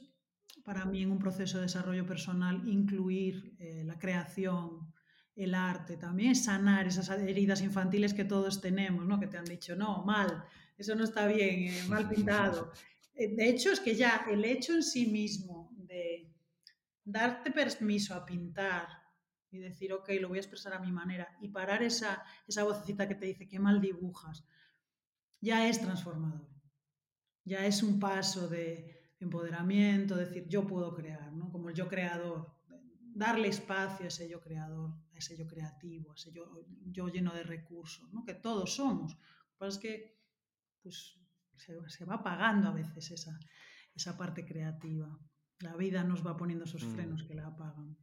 [0.63, 4.93] para mí en un proceso de desarrollo personal incluir eh, la creación,
[5.35, 9.19] el arte, también sanar esas heridas infantiles que todos tenemos, ¿no?
[9.19, 10.43] que te han dicho, no, mal,
[10.77, 12.71] eso no está bien, eh, mal pintado.
[13.15, 16.31] Eh, de hecho, es que ya el hecho en sí mismo de
[17.03, 18.87] darte permiso a pintar
[19.51, 23.07] y decir, ok, lo voy a expresar a mi manera y parar esa, esa vocecita
[23.07, 24.45] que te dice, qué mal dibujas,
[25.43, 26.47] ya es transformador.
[27.43, 31.51] Ya es un paso de empoderamiento, decir, yo puedo crear, ¿no?
[31.51, 32.55] Como el yo creador,
[33.13, 37.33] darle espacio a ese yo creador, a ese yo creativo, a ese yo, yo lleno
[37.33, 38.23] de recursos, ¿no?
[38.23, 39.13] que todos somos.
[39.13, 40.19] Lo que pasa es que
[40.81, 41.19] pues,
[41.57, 43.37] se, se va apagando a veces esa,
[43.93, 45.19] esa parte creativa.
[45.59, 47.97] La vida nos va poniendo esos Mm, frenos que la apagan.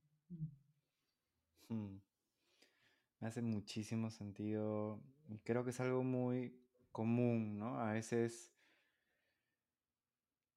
[1.68, 1.96] mm.
[3.20, 5.02] Me hace muchísimo sentido
[5.44, 6.58] creo que es algo muy
[6.92, 7.80] común, ¿no?
[7.80, 8.54] A veces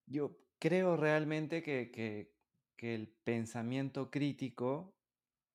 [0.06, 2.34] yo creo realmente que, que-
[2.78, 5.00] que el pensamiento crítico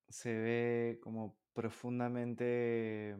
[0.09, 3.15] se ve como profundamente,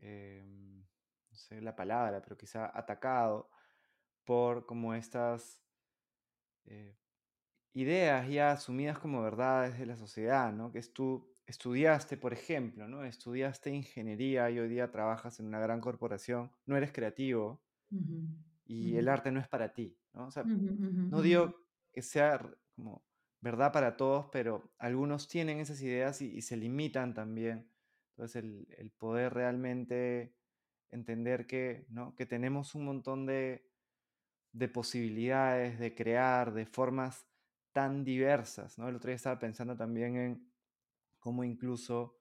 [0.00, 3.50] eh, no sé la palabra, pero quizá atacado
[4.24, 5.64] por como estas
[6.64, 6.98] eh,
[7.74, 10.72] ideas ya asumidas como verdades de la sociedad, ¿no?
[10.72, 13.04] Que es tú estudiaste, por ejemplo, ¿no?
[13.04, 17.62] Estudiaste ingeniería y hoy día trabajas en una gran corporación, no eres creativo
[18.66, 20.26] y el arte no es para ti, ¿no?
[20.26, 21.54] O sea, no digo
[21.90, 22.38] que sea
[22.76, 23.02] como
[23.40, 27.70] verdad para todos, pero algunos tienen esas ideas y, y se limitan también.
[28.10, 30.34] Entonces, el, el poder realmente
[30.90, 32.14] entender que, ¿no?
[32.14, 33.70] que tenemos un montón de,
[34.52, 37.26] de posibilidades de crear, de formas
[37.72, 38.88] tan diversas, ¿no?
[38.88, 40.47] El otro día estaba pensando también en
[41.18, 42.18] cómo incluso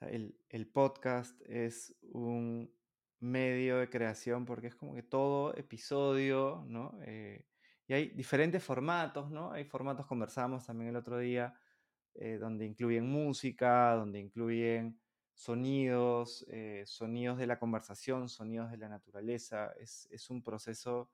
[0.00, 2.72] el, el podcast es un
[3.20, 6.98] medio de creación porque es como que todo episodio, ¿no?
[7.04, 7.46] Eh,
[7.86, 9.52] y hay diferentes formatos, ¿no?
[9.52, 11.54] Hay formatos, conversamos también el otro día,
[12.14, 15.00] eh, donde incluyen música, donde incluyen
[15.34, 19.72] sonidos, eh, sonidos de la conversación, sonidos de la naturaleza.
[19.78, 21.10] Es, es un proceso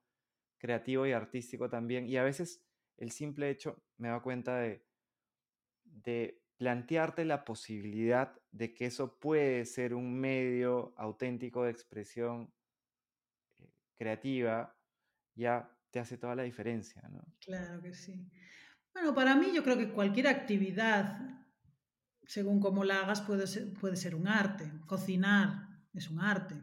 [0.57, 2.07] creativo y artístico también.
[2.07, 2.65] Y a veces
[2.97, 4.59] el simple hecho, me da cuenta
[5.85, 12.53] de plantearte la posibilidad de que eso puede ser un medio auténtico de expresión
[13.59, 14.77] eh, creativa,
[15.35, 17.25] ya te hace toda la diferencia, ¿no?
[17.41, 18.29] Claro que sí.
[18.93, 21.21] Bueno, para mí yo creo que cualquier actividad,
[22.25, 24.71] según cómo la hagas, puede ser, puede ser un arte.
[24.87, 26.57] Cocinar es un arte.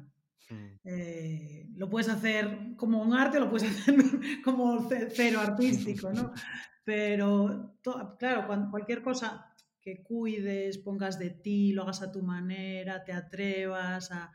[0.50, 0.80] Mm.
[0.84, 3.96] Eh, lo puedes hacer como un arte, lo puedes hacer
[4.44, 6.34] como cero artístico, ¿no?
[6.84, 7.80] Pero,
[8.20, 9.55] claro, cualquier cosa
[9.86, 14.34] que cuides, pongas de ti, lo hagas a tu manera, te atrevas a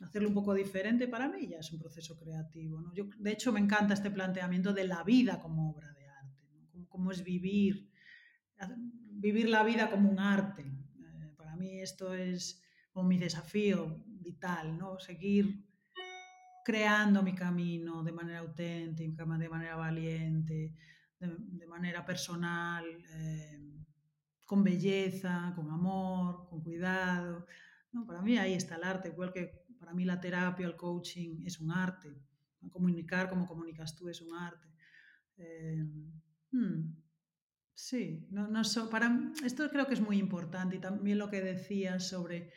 [0.00, 2.92] hacerlo un poco diferente, para mí ya es un proceso creativo, ¿no?
[2.92, 6.42] Yo, de hecho, me encanta este planteamiento de la vida como obra de arte,
[6.74, 6.86] ¿no?
[6.90, 7.90] Cómo, es vivir,
[9.12, 10.62] vivir la vida como un arte.
[10.62, 14.98] Eh, para mí esto es mi desafío vital, ¿no?
[14.98, 15.64] Seguir
[16.62, 20.74] creando mi camino de manera auténtica, de manera valiente,
[21.18, 23.65] de, de manera personal, eh,
[24.46, 27.46] con belleza, con amor, con cuidado.
[27.92, 28.06] ¿no?
[28.06, 31.60] Para mí ahí está el arte, igual que para mí la terapia, el coaching es
[31.60, 32.14] un arte.
[32.70, 34.68] Comunicar como comunicas tú es un arte.
[35.38, 35.84] Eh,
[36.52, 36.80] hmm,
[37.74, 39.06] Sí, no, no so- para,
[39.44, 42.52] esto creo que es muy importante y también lo que decías sobre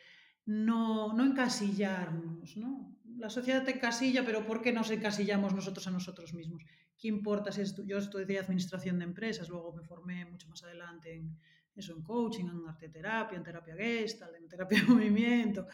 [0.46, 2.96] no, no encasillarnos, ¿no?
[3.18, 6.62] La sociedad te encasilla, pero ¿por qué nos encasillamos nosotros a nosotros mismos?
[6.98, 11.14] ¿Qué importa si estu- yo estudié administración de empresas, luego me formé mucho más adelante
[11.14, 11.38] en
[11.80, 15.66] eso, en coaching, en arte terapia, en terapia gestalt, en terapia de movimiento.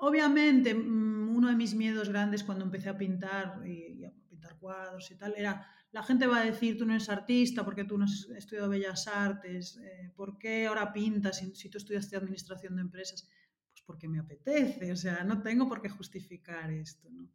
[0.00, 4.58] Obviamente, mm, uno de mis miedos grandes cuando empecé a pintar y, y a pintar
[4.58, 7.96] cuadros y tal era la gente va a decir tú no eres artista porque tú
[7.96, 12.74] no has estudiado bellas artes, eh, ¿por qué ahora pintas si, si, tú estudiaste administración
[12.74, 13.28] de empresas?
[13.70, 17.30] Pues porque me apetece, o sea, no tengo por qué justificar esto, ¿no?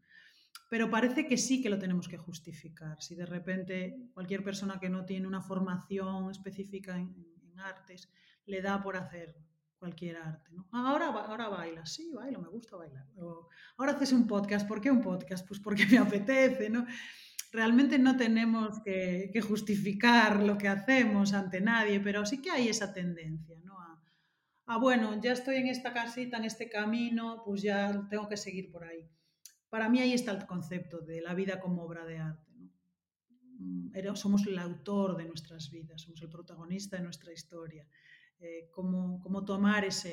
[0.69, 3.01] Pero parece que sí que lo tenemos que justificar.
[3.01, 7.27] Si de repente cualquier persona que no tiene una formación específica en,
[7.57, 8.09] artes
[8.45, 9.35] le da por hacer
[9.77, 10.49] cualquier arte.
[10.53, 10.69] ¿no?
[10.71, 13.05] Ahora, ahora baila, sí, bailo, me gusta bailar.
[13.17, 15.45] O, ahora haces un podcast, ¿por qué un podcast?
[15.45, 16.85] Pues porque me apetece, ¿no?
[17.51, 22.93] Realmente no tenemos que, justificar lo que hacemos ante nadie, pero sí que hay esa
[22.93, 23.77] tendencia, ¿no?
[23.81, 24.01] A,
[24.67, 28.71] a, bueno, ya estoy en esta casita, en este camino, pues ya tengo que seguir
[28.71, 29.09] por ahí.
[29.69, 32.51] Para mí ahí está el concepto de la vida como obra de arte.
[32.57, 34.15] ¿no?
[34.15, 37.85] Somos el autor de nuestras vidas, somos el protagonista de nuestra historia
[38.41, 40.09] eh, cómo, tomar esa,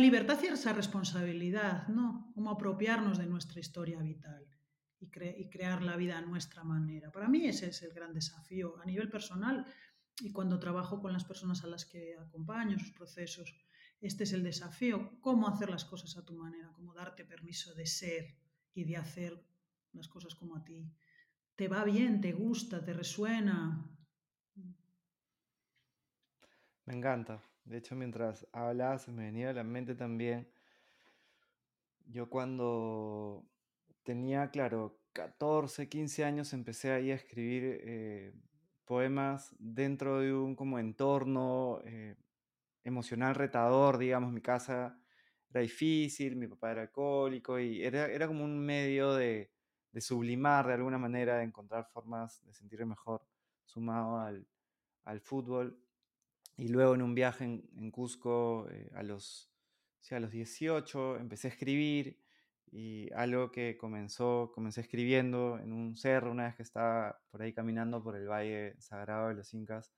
[0.00, 2.32] libertad y esa responsabilidad, ¿no?
[2.34, 4.44] Cómo apropiarnos de nuestra historia vital
[4.98, 7.12] y, y, crear la vida a nuestra manera.
[7.12, 9.64] Para mí ese es el gran desafío a nivel personal
[10.20, 13.54] y cuando trabajo con las personas a las que acompaño, sus procesos,
[14.00, 17.86] este es el desafío, cómo hacer las cosas a tu manera, cómo darte permiso de
[17.86, 18.36] ser
[18.74, 19.42] y de hacer
[19.92, 20.92] las cosas como a ti.
[21.54, 22.20] ¿Te va bien?
[22.20, 22.84] ¿Te gusta?
[22.84, 23.90] ¿Te resuena?
[26.84, 27.42] Me encanta.
[27.64, 30.48] De hecho, mientras hablas, me venía a la mente también.
[32.04, 33.44] Yo cuando
[34.04, 38.34] tenía, claro, 14, 15 años, empecé ahí a escribir eh,
[38.84, 42.14] poemas dentro de un como entorno eh,
[42.86, 44.98] emocional retador, digamos, mi casa
[45.50, 49.50] era difícil, mi papá era alcohólico y era, era como un medio de,
[49.92, 53.26] de sublimar de alguna manera, de encontrar formas de sentirme mejor
[53.64, 54.46] sumado al,
[55.04, 55.80] al fútbol.
[56.56, 59.50] Y luego en un viaje en, Cusco eh, a, los,
[60.10, 62.18] a los 18 empecé a escribir
[62.70, 67.52] y algo que comenzó, comencé escribiendo en un cerro una vez que estaba por ahí
[67.52, 69.92] caminando por el Valle Sagrado de los Incas.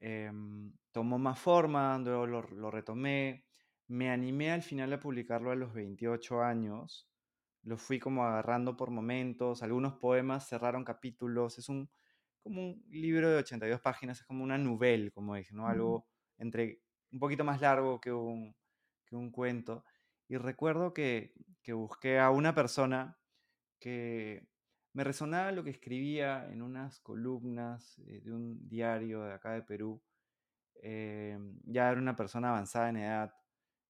[0.00, 3.44] Em, tomó más forma, luego lo, lo, retomé.
[3.88, 7.08] Me animé al final a publicarlo a los 28 años.
[7.62, 9.62] Lo fui como agarrando por momentos.
[9.62, 11.58] Algunos poemas cerraron capítulos.
[11.58, 11.90] Es un,
[12.42, 15.66] como un libro de 82 páginas, es como una novela, como dije, ¿no?
[15.68, 16.06] Algo
[16.38, 16.80] entre
[17.12, 18.54] un poquito más largo que un,
[19.06, 19.84] que un cuento.
[20.28, 21.32] Y recuerdo que,
[21.62, 23.18] que busqué a una persona
[23.80, 24.46] que
[24.96, 29.60] me resonaba lo que escribía en unas columnas eh, de un diario de acá de
[29.60, 30.02] Perú.
[30.76, 33.34] Eh, ya era una persona avanzada en edad,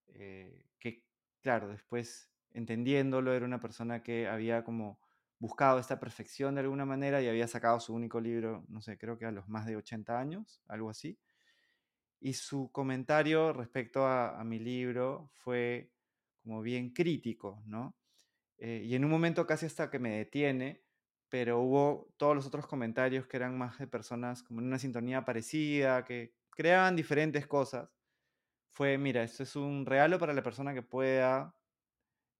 [0.07, 1.05] eh, que
[1.41, 4.99] claro, después entendiéndolo, era una persona que había como
[5.39, 9.17] buscado esta perfección de alguna manera y había sacado su único libro, no sé, creo
[9.17, 11.17] que a los más de 80 años, algo así.
[12.19, 15.89] Y su comentario respecto a, mi libro fue
[16.43, 17.95] como bien crítico, ¿no?
[18.57, 20.86] Y en un momento casi hasta que me detiene,
[21.29, 25.25] pero hubo todos los otros comentarios que eran más de personas como en una sintonía
[25.25, 27.89] parecida, que creaban diferentes cosas.
[28.71, 31.55] Fue, mira, esto es un regalo para la persona que pueda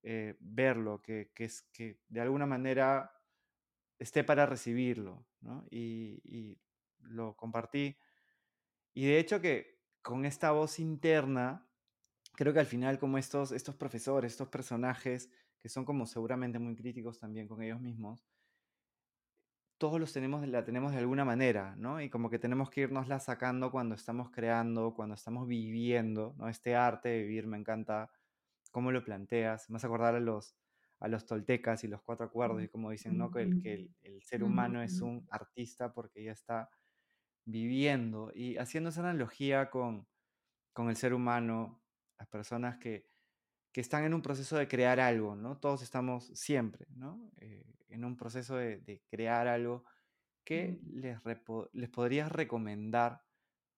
[0.03, 3.11] eh, verlo, que, que, es, que de alguna manera
[3.99, 5.65] esté para recibirlo, ¿no?
[5.69, 6.61] Y, y,
[6.99, 7.97] lo compartí.
[8.93, 11.65] Y de hecho que con esta voz interna,
[12.33, 16.75] creo que al final como estos, estos profesores, estos personajes, que son como seguramente muy
[16.75, 18.25] críticos también con ellos mismos,
[19.77, 22.01] todos los tenemos, la tenemos de alguna manera, ¿no?
[22.01, 26.49] Y como que tenemos que irnosla sacando cuando estamos creando, cuando estamos viviendo, ¿no?
[26.49, 28.11] Este arte de vivir me encanta
[28.71, 30.55] cómo lo planteas, me vas a acordar a los,
[30.99, 33.31] a los toltecas y los cuatro acuerdos y como dicen, ¿no?
[33.31, 36.69] Que el, que el, el ser humano es un artista porque ya está
[37.45, 40.07] viviendo y haciendo esa analogía con,
[40.73, 41.81] con el ser humano,
[42.19, 43.06] las personas que,
[43.77, 45.57] que, están en un proceso de crear algo, ¿no?
[45.57, 47.31] Todos estamos siempre, ¿no?
[47.37, 49.83] Eh, en un proceso de, de crear algo
[50.43, 50.99] que mm.
[50.99, 51.19] les,
[51.73, 53.21] les podrías recomendar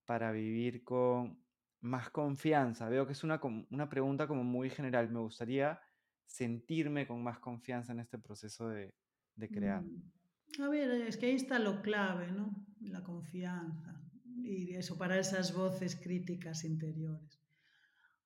[0.05, 1.39] para vivir con
[1.81, 2.89] más confianza?
[2.89, 5.09] Veo que es una, una pregunta como muy general.
[5.09, 5.79] Me gustaría
[6.25, 8.93] sentirme con más confianza en este proceso de,
[9.35, 9.83] de crear.
[9.83, 10.61] Mm.
[10.61, 12.65] A ver, es que ahí está lo clave, ¿no?
[12.81, 14.01] La confianza.
[14.43, 17.38] Y eso para esas voces críticas interiores.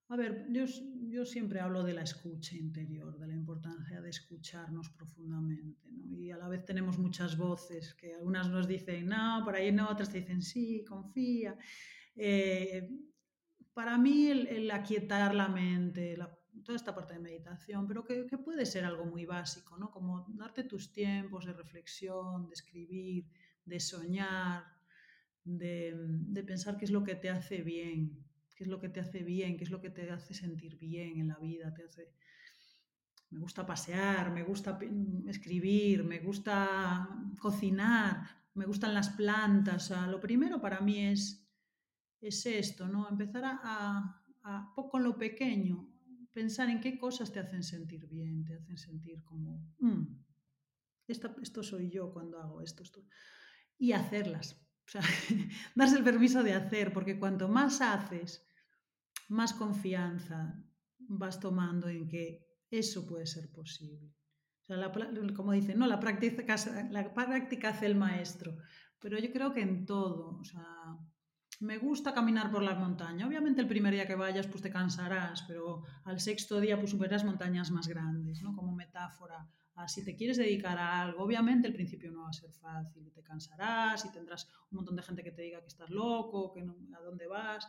[0.10, 0.66] A ver, yo,
[1.08, 6.12] yo siempre hablo de la escucha interior, de la importancia de escucharnos profundamente, ¿no?
[6.12, 9.89] Y a la vez tenemos muchas voces que algunas nos dicen, no, por ahí no,
[9.89, 11.58] otras te dicen, sí, confía.
[12.16, 12.89] Eh,
[13.74, 16.16] para mí el, el aquietar la mente,
[16.63, 19.89] toda esta parte de meditación, pero que, que, puede ser algo muy básico, ¿no?
[19.89, 23.26] Como darte tus tiempos de reflexión, de escribir,
[23.66, 24.63] de soñar,
[25.44, 28.23] de, de, pensar qué es lo que te hace bien,
[28.63, 31.28] es lo que te hace bien, qué es lo que te hace sentir bien en
[31.28, 32.12] la vida, te hace...
[33.30, 34.78] Me gusta pasear, me gusta
[35.28, 39.91] escribir, me gusta cocinar, me gustan las plantas.
[40.08, 41.43] Lo primero para mí es
[42.23, 43.08] es esto, ¿no?
[43.10, 45.89] Empezar a, a, a, con lo pequeño,
[46.32, 50.04] pensar en qué cosas te hacen sentir bien, te hacen sentir como, mm,
[51.08, 53.06] esta, esto soy yo cuando hago esto, esto,
[53.78, 54.60] y hacerlas.
[54.86, 55.02] O sea,
[55.76, 58.45] darse el permiso de hacer, porque cuanto más haces,
[59.30, 60.64] más confianza
[61.00, 64.14] vas tomando en que eso puede ser posible.
[64.62, 64.92] O sea, la,
[65.36, 66.56] como dicen, no, la práctica,
[66.90, 68.58] la práctica hace el maestro,
[69.00, 70.97] pero yo creo que en todo, o sea,
[71.60, 73.28] me gusta caminar por la montaña.
[73.28, 77.24] Obviamente el primer día que vayas pues te cansarás, pero al sexto día pues superas
[77.24, 78.56] montañas más grandes, ¿no?
[78.56, 79.47] Como metáfora.
[79.76, 83.12] A, si te quieres dedicar a algo, obviamente el principio no va a ser fácil,
[83.12, 86.62] te cansarás y tendrás un montón de gente que te diga que estás loco, que
[86.62, 87.68] no, a dónde vas,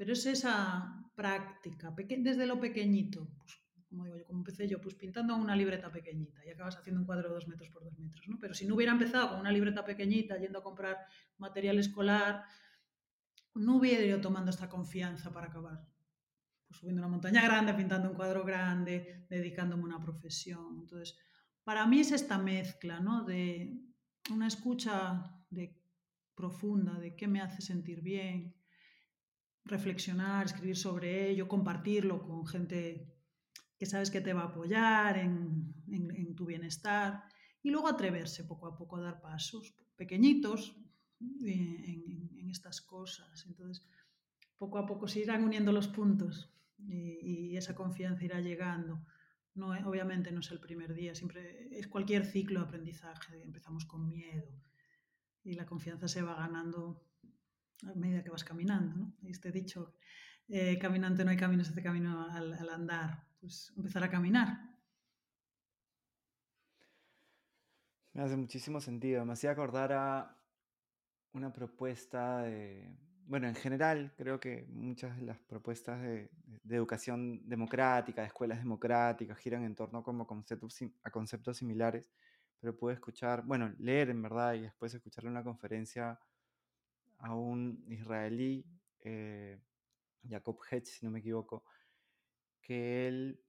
[0.00, 4.94] pero es esa práctica, desde lo pequeñito, pues, como digo yo, como empecé yo, pues
[4.94, 8.26] pintando una libreta pequeñita y acabas haciendo un cuadro de dos metros por dos metros,
[8.26, 8.38] ¿no?
[8.40, 10.96] Pero si no hubiera empezado con una libreta pequeñita, yendo a comprar
[11.36, 12.44] material escolar,
[13.56, 15.86] no hubiera ido tomando esta confianza para acabar.
[16.66, 20.78] Pues subiendo una montaña grande, pintando un cuadro grande, dedicándome a una profesión.
[20.80, 21.18] Entonces,
[21.62, 23.24] para mí es esta mezcla, ¿no?
[23.24, 23.78] De
[24.30, 25.78] una escucha de,
[26.34, 28.54] profunda de qué me hace sentir bien,
[29.70, 33.08] reflexionar, escribir sobre ello, compartirlo con gente
[33.78, 37.24] que sabes que te va a apoyar en, tu bienestar
[37.62, 40.76] y luego atreverse poco a poco a dar pasos pequeñitos
[41.46, 43.46] eh, en, estas cosas.
[43.46, 43.86] Entonces,
[44.58, 49.04] poco a poco se irán uniendo los puntos y, y esa confianza irá llegando.
[49.54, 53.42] No, obviamente no es el primer día, siempre es cualquier ciclo de aprendizaje.
[53.42, 54.52] Empezamos con miedo
[55.44, 57.09] y la confianza se va ganando
[57.84, 58.94] a medida que vas caminando.
[58.96, 59.12] ¿no?
[59.28, 59.94] Este dicho,
[60.48, 63.26] eh, caminante no hay camino, se hace camino al, andar.
[63.40, 64.58] Pues empezar a caminar.
[68.12, 69.24] Me hace muchísimo sentido.
[69.24, 70.36] Me hacía acordar a
[71.32, 72.92] una propuesta de,
[73.26, 76.28] bueno, en general creo que muchas de las propuestas de,
[76.64, 82.10] de educación democrática, de escuelas democráticas, giran en torno como conceptos, a conceptos similares,
[82.58, 86.18] pero pude escuchar, bueno, leer en verdad y después escucharle una conferencia
[87.20, 88.64] a un israelí,
[89.00, 89.58] eh,
[90.28, 91.64] Jacob Hetch, si no me equivoco,
[92.60, 93.40] que él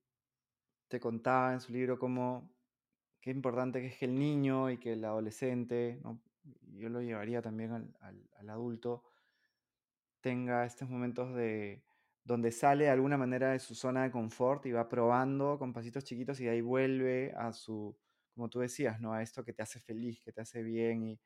[0.87, 2.51] te contaba en su libro cómo
[3.21, 6.01] qué importante que es que el niño y que el adolescente,
[6.73, 9.03] yo lo llevaría también al, adulto,
[10.21, 11.83] tenga estos momentos de
[12.23, 16.03] donde sale de alguna manera de su zona de confort y va probando con pasitos
[16.03, 17.97] chiquitos y de ahí vuelve a su,
[18.33, 19.13] como tú decías, ¿no?
[19.13, 21.19] A esto que te hace feliz, que te hace bien y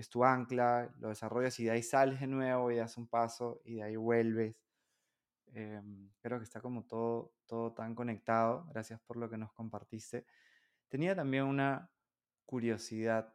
[0.00, 3.60] es tu ancla, lo desarrollas y de ahí sales de nuevo y das un paso
[3.64, 4.56] y de ahí vuelves.
[5.54, 5.80] Eh,
[6.20, 8.66] creo que está como todo, todo tan conectado.
[8.70, 10.26] Gracias por lo que nos compartiste.
[10.88, 11.90] Tenía también una
[12.44, 13.34] curiosidad.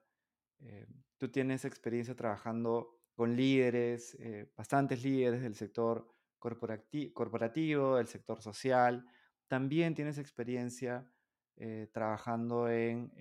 [0.60, 0.88] Eh,
[1.18, 6.08] tú tienes experiencia trabajando con líderes, eh, bastantes líderes del sector
[6.40, 9.06] corporati corporativo, del sector social.
[9.48, 11.06] También tienes experiencia
[11.58, 13.12] eh, trabajando en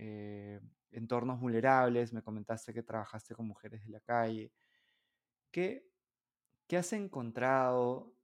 [0.92, 2.12] entornos vulnerables.
[2.12, 4.52] Me comentaste que trabajaste con mujeres de la calle.
[5.50, 5.88] ¿Qué,
[6.66, 8.14] qué has encontrado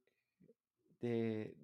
[1.01, 1.57] de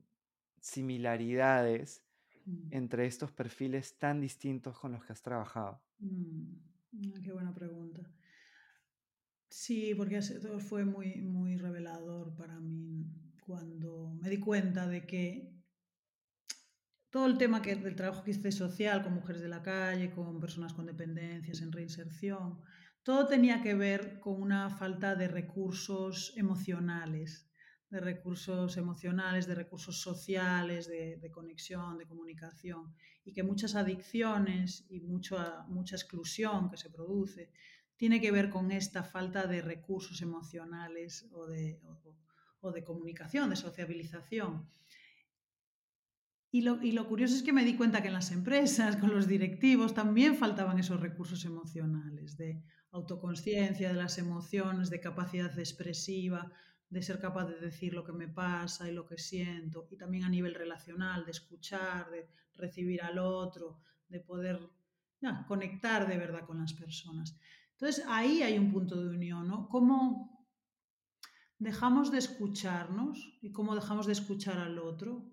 [0.60, 2.04] similaridades
[2.46, 2.68] mm.
[2.72, 5.82] entre estos perfiles tan distintos con los que has trabajado?
[6.00, 6.74] Mm.
[7.24, 8.08] Qué buena pregunta.
[9.50, 13.06] Sí, porque todo fue muy, muy revelador para mí
[13.46, 15.53] cuando me di cuenta de que
[17.14, 20.40] todo el tema que, del trabajo que hice social con mujeres de la calle, con
[20.40, 22.60] personas con dependencias en reinserción,
[23.04, 27.48] todo tenía que ver con una falta de recursos emocionales,
[27.92, 35.00] de recursos emocionales, de recursos sociales, de, conexión, de comunicación, y que muchas adicciones y
[35.02, 37.52] mucha, mucha exclusión que se produce
[37.96, 41.80] tiene que ver con esta falta de recursos emocionales o de,
[42.62, 44.68] o de comunicación, de sociabilización.
[46.56, 49.96] Y lo, curioso es que me di cuenta que en las empresas, con los directivos,
[49.96, 56.52] también faltaban esos recursos emocionales, de autoconciencia de las emociones, de capacidad expresiva,
[56.92, 60.26] de ser capaz de decir lo que me pasa y lo que siento, y también
[60.26, 64.60] a nivel relacional, de escuchar, de recibir al otro, de poder
[65.48, 67.36] conectar de verdad con las personas.
[67.72, 69.68] Entonces ahí hay un punto de unión, ¿no?
[69.70, 70.48] ¿Cómo
[71.58, 75.33] dejamos de escucharnos y cómo dejamos de escuchar al otro?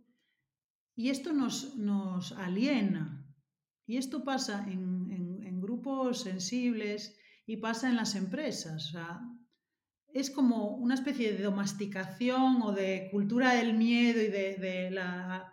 [1.00, 3.26] Y esto nos, nos aliena.
[3.86, 5.10] Y esto pasa en,
[5.46, 8.92] en, grupos sensibles y pasa en las empresas.
[10.12, 15.50] Es como una especie de domesticación o de cultura del miedo y de, la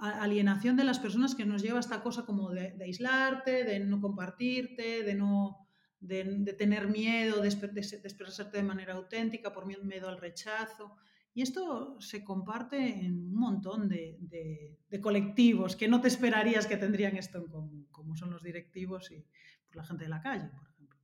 [0.00, 4.00] alienación de las personas que nos lleva a esta cosa como de, aislarte, de no
[4.00, 5.68] compartirte, de no
[6.00, 10.96] de, tener miedo, de, expresarte de manera auténtica por miedo al rechazo.
[11.34, 17.16] Y esto se comparte en un montón de, colectivos que no te esperarías que tendrían
[17.16, 19.26] esto en común, como son los directivos y
[19.66, 20.98] pues, la gente de la calle, por ejemplo.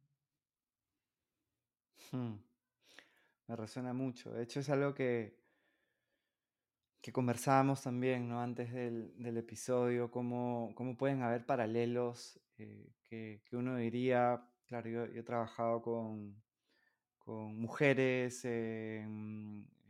[2.13, 2.39] Hmm.
[3.49, 4.33] Me resuena mucho.
[4.33, 5.37] De hecho, es algo que,
[7.01, 8.41] que conversábamos también ¿no?
[8.41, 15.05] antes del, episodio, cómo, cómo, pueden haber paralelos eh, que, que uno diría Claro, yo,
[15.05, 16.41] he trabajado con,
[17.19, 19.05] con mujeres eh,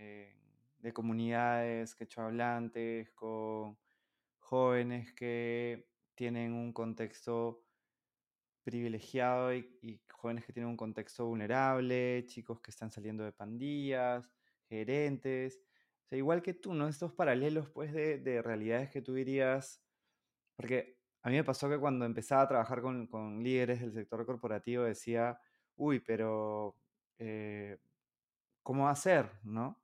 [0.00, 0.34] eh,
[0.78, 3.78] de comunidades quechohablantes, con
[4.38, 7.62] jóvenes que tienen un contexto
[8.62, 14.30] privilegiado y, jóvenes que tienen un contexto vulnerable, chicos que están saliendo de pandillas,
[14.68, 15.60] gerentes.
[16.04, 16.88] O sea, igual que tú, ¿no?
[16.88, 19.82] Estos paralelos, pues, de, de realidades que tú dirías,
[20.56, 24.24] porque a mí me pasó que cuando empezaba a trabajar con, con líderes del sector
[24.26, 25.38] corporativo decía,
[25.76, 26.76] uy, pero
[27.18, 27.78] eh,
[28.62, 29.30] ¿cómo hacer?
[29.42, 29.80] ¿no?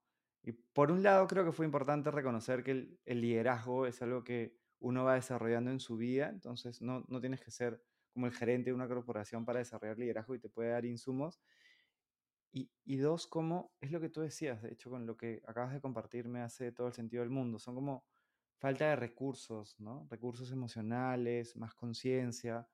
[0.46, 4.22] Y por un lado creo que fue importante reconocer que el, el, liderazgo es algo
[4.22, 7.82] que uno va desarrollando en su vida, entonces no, no tienes que ser
[8.12, 11.40] como el gerente de una corporación para desarrollar liderazgo y te puede dar insumos.
[12.52, 15.72] Y, y, dos, como es lo que tú decías, de hecho, con lo que acabas
[15.72, 17.58] de compartir me hace todo el sentido del mundo.
[17.58, 18.04] Son como
[18.58, 20.06] falta de recursos, ¿no?
[20.08, 22.68] Recursos emocionales, más conciencia,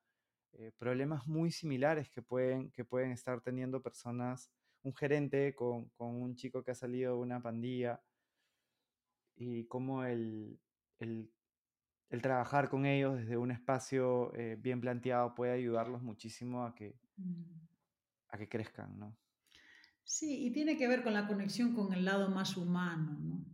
[0.53, 4.51] eh, problemas muy similares que pueden, que pueden estar teniendo personas,
[4.83, 8.01] un gerente con, con, un chico que ha salido de una pandilla
[9.35, 10.59] y cómo el,
[10.99, 11.31] el,
[12.09, 16.95] el trabajar con ellos desde un espacio eh, bien planteado puede ayudarlos muchísimo a que,
[18.29, 19.17] a que crezcan, ¿no?
[20.03, 23.45] Sí, y tiene que ver con la conexión con el lado más humano, ¿no?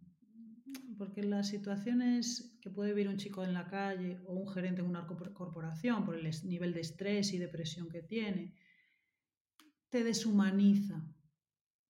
[0.98, 4.88] Porque las situaciones que puede vivir un chico en la calle o un gerente en
[4.88, 8.54] una corporación por el nivel de estrés y depresión que tiene,
[9.88, 11.02] te deshumaniza,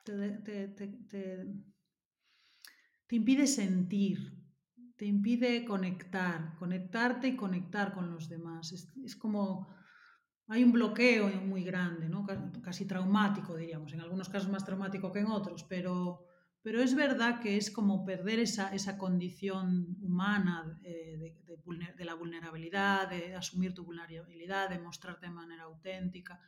[0.04, 1.46] te, te, te,
[3.08, 4.40] te impide sentir,
[4.96, 8.72] te impide conectar, conectarte y conectar con los demás.
[8.72, 9.68] Es, es como
[10.50, 12.26] hay un bloqueo muy grande, ¿no?
[12.64, 16.26] casi traumático, diríamos, en algunos casos más traumático que en otros, pero,
[16.64, 22.06] pero es verdad que es como perder esa, esa condición humana eh, de, de, de,
[22.06, 26.42] la vulnerabilidad, de asumir tu vulnerabilidad, de mostrarte de manera auténtica.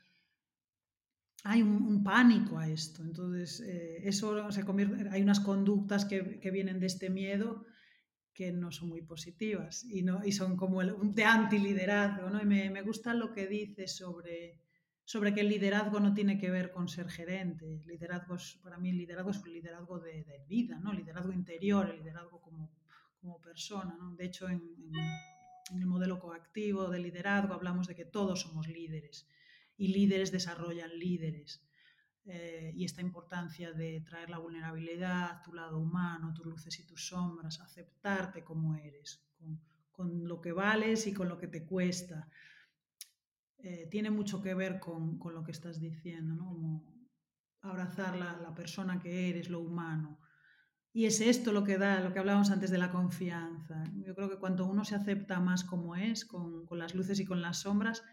[1.43, 6.21] Hay un, pánico a esto, entonces eh, eso se convierte, hay unas conductas que,
[6.51, 7.65] vienen de este miedo
[8.31, 12.29] que no son muy positivas y, son como el, de antiliderazgo.
[12.29, 12.43] ¿no?
[12.43, 14.59] Me, gusta lo que dice sobre,
[15.03, 17.81] sobre que el liderazgo no tiene que ver con ser gerente.
[17.87, 20.93] Liderazgo para mí el liderazgo es un liderazgo de, vida, ¿no?
[20.93, 22.71] liderazgo interior, el liderazgo como,
[23.41, 23.95] persona.
[23.99, 24.15] ¿no?
[24.15, 24.61] De hecho, en,
[25.71, 29.27] en el modelo coactivo de liderazgo hablamos de que todos somos líderes
[29.81, 31.65] y líderes desarrollan líderes
[32.25, 37.07] eh, y esta importancia de traer la vulnerabilidad, tu lado humano, tus luces y tus
[37.07, 39.59] sombras, aceptarte como eres, con,
[39.91, 42.29] con lo que vales y con lo que te cuesta.
[43.57, 46.45] Eh, tiene mucho que ver con, con, lo que estás diciendo, ¿no?
[46.45, 47.09] Como
[47.61, 50.19] abrazar la, la, persona que eres, lo humano.
[50.93, 53.83] Y es esto lo que da, lo que hablábamos antes de la confianza.
[54.05, 57.25] Yo creo que cuanto uno se acepta más como es, con, con las luces y
[57.25, 58.03] con las sombras,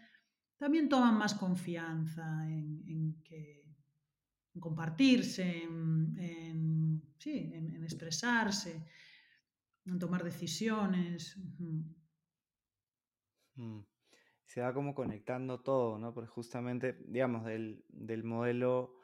[0.59, 3.59] también toman más confianza en, en que
[4.53, 8.85] en compartirse, en, sí, en, expresarse,
[9.85, 11.37] en tomar decisiones.
[13.55, 13.79] Mm.
[14.45, 16.13] Se va como conectando todo, ¿no?
[16.13, 18.95] Porque justamente, digamos, del, del modelo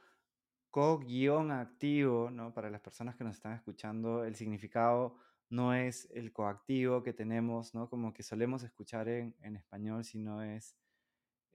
[0.72, 2.54] co-activo, ¿no?
[2.54, 5.18] Para las personas que nos están escuchando, el significado
[5.50, 7.90] no es el coactivo que tenemos, ¿no?
[7.90, 10.76] Como que solemos escuchar en, en español, sino es,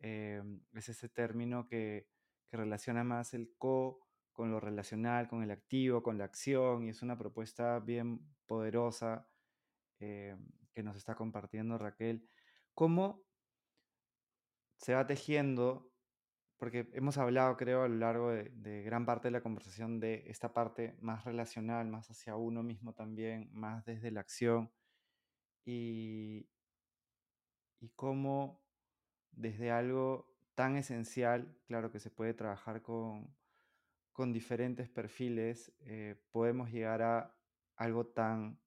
[0.00, 0.42] eh,
[0.74, 2.08] es ese término que,
[2.48, 4.00] que relaciona más el co
[4.32, 9.28] con lo relacional, con el activo, con la acción, y es una propuesta bien poderosa
[9.98, 10.36] eh,
[10.72, 12.26] que nos está compartiendo Raquel.
[12.74, 13.22] ¿Cómo
[14.76, 15.92] se va tejiendo?
[16.56, 20.24] Porque hemos hablado, creo, a lo largo de, de, gran parte de la conversación de
[20.26, 24.72] esta parte más relacional, más hacia uno mismo también, más desde la acción,
[25.64, 26.48] y,
[27.80, 28.62] y cómo
[29.32, 33.34] desde algo tan esencial, claro que se puede trabajar con,
[34.12, 37.34] con diferentes perfiles, eh, podemos llegar a
[37.76, 38.60] algo tan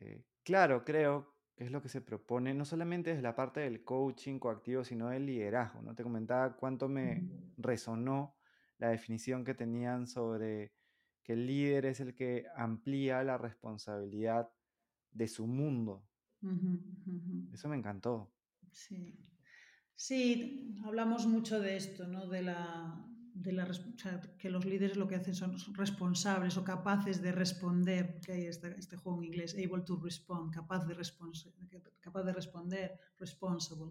[0.00, 3.84] eh, claro, creo, que es lo que se propone, no solamente desde la parte del
[3.84, 5.82] coaching coactivo, sino del liderazgo.
[5.82, 5.94] ¿no?
[5.94, 8.36] Te comentaba cuánto me resonó
[8.78, 10.72] la definición que tenían sobre
[11.24, 14.50] que el líder es el que amplía la responsabilidad
[15.10, 16.06] de su mundo.
[16.42, 17.54] Uh -huh, uh -huh.
[17.54, 18.32] Eso me encantó.
[18.70, 19.18] Sí.
[20.00, 22.28] Sí, hablamos mucho de esto, ¿no?
[22.28, 26.62] De la, de la, o sea, que los líderes lo que hacen son responsables o
[26.62, 30.94] capaces de responder, que hay este, este juego en inglés, able to respond, capaz de,
[31.98, 33.90] capaz de responder, responsible,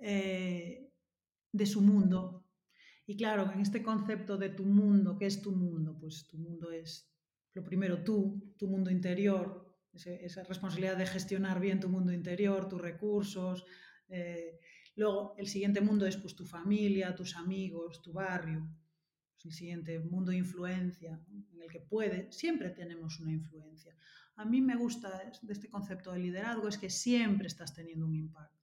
[0.00, 0.90] eh,
[1.52, 2.44] de su mundo.
[3.06, 5.96] Y claro, en este concepto de tu mundo, ¿qué es tu mundo?
[5.96, 7.08] Pues tu mundo es,
[7.54, 12.80] lo primero, tú, tu mundo interior, esa responsabilidad de gestionar bien tu mundo interior, tus
[12.80, 13.64] recursos,
[14.08, 14.58] eh,
[14.96, 18.66] Luego, el siguiente mundo es pues, tu familia, tus amigos, tu barrio.
[19.34, 21.20] Pues, el siguiente mundo de influencia,
[21.52, 23.94] en el que puede, siempre tenemos una influencia.
[24.36, 28.14] A mí me gusta de este concepto de liderazgo es que siempre estás teniendo un
[28.14, 28.56] impacto.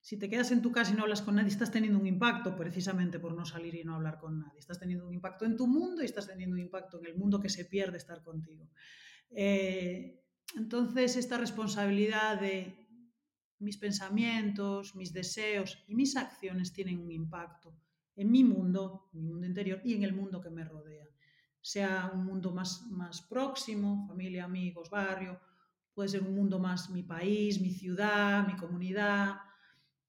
[0.00, 2.54] Si te quedas en tu casa y no hablas con nadie, estás teniendo un impacto
[2.54, 4.60] precisamente por no salir y no hablar con nadie.
[4.60, 7.40] Estás teniendo un impacto en tu mundo y estás teniendo un impacto en el mundo
[7.40, 8.70] que se pierde estar contigo.
[9.30, 10.22] Eh,
[10.54, 12.85] entonces, esta responsabilidad de
[13.58, 17.74] mis pensamientos, mis deseos y mis acciones tienen un impacto
[18.16, 21.06] en mi mundo, en mi mundo interior y en el mundo que me rodea.
[21.60, 25.40] Sea un mundo más, más próximo, familia, amigos, barrio,
[25.92, 29.36] puede ser un mundo más mi país, mi ciudad, mi comunidad,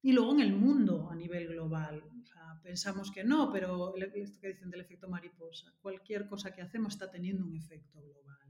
[0.02, 2.04] y luego en el mundo a nivel global.
[2.62, 7.10] pensamos que no, pero esto que dicen del efecto mariposa, cualquier cosa que hacemos está
[7.10, 8.47] teniendo un efecto global.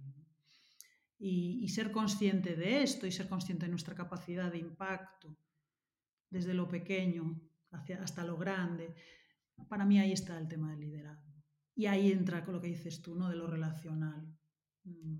[1.19, 5.35] Y, ser consciente de esto y ser consciente de nuestra capacidad de impacto
[6.29, 7.41] desde lo pequeño
[7.71, 8.93] hacia, hasta lo grande,
[9.67, 11.33] para mí ahí está el tema del liderazgo.
[11.75, 13.29] Y ahí entra con lo que dices tú, ¿no?
[13.29, 14.27] De lo relacional.
[14.83, 15.17] Mm.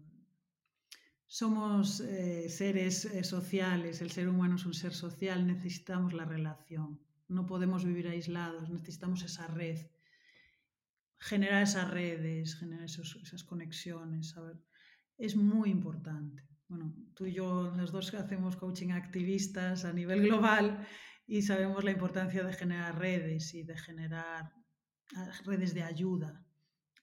[1.30, 7.02] Somos eh, seres eh, sociales, el ser humano es un ser social, necesitamos la relación.
[7.28, 9.88] No podemos vivir aislados, necesitamos esa red.
[11.20, 14.58] Generar esas redes, generar esas conexiones, ¿saber?
[15.18, 16.48] Es muy importante.
[16.68, 20.86] Bueno, tú y yo, los dos hacemos coaching activistas a nivel global
[21.26, 24.52] y sabemos la importancia de generar redes y de generar
[25.16, 26.46] ah, redes de ayuda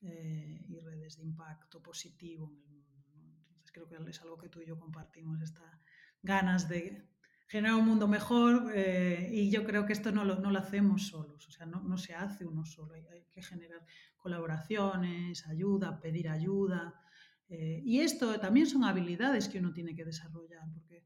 [0.03, 3.41] eh, y redes de impacto positivo en el mundo.
[3.49, 5.81] Entonces creo que es algo que tú y yo compartimos, estas
[6.23, 7.09] ganas de
[7.47, 11.09] generar un mundo mejor eh, y yo creo que esto no lo, no lo hacemos
[11.09, 13.85] solos, o sea, no, no se hace uno solo, hay, hay, que generar
[14.17, 17.04] colaboraciones, ayuda, pedir ayuda.
[17.49, 21.05] Eh, y esto también son habilidades que uno tiene que desarrollar, porque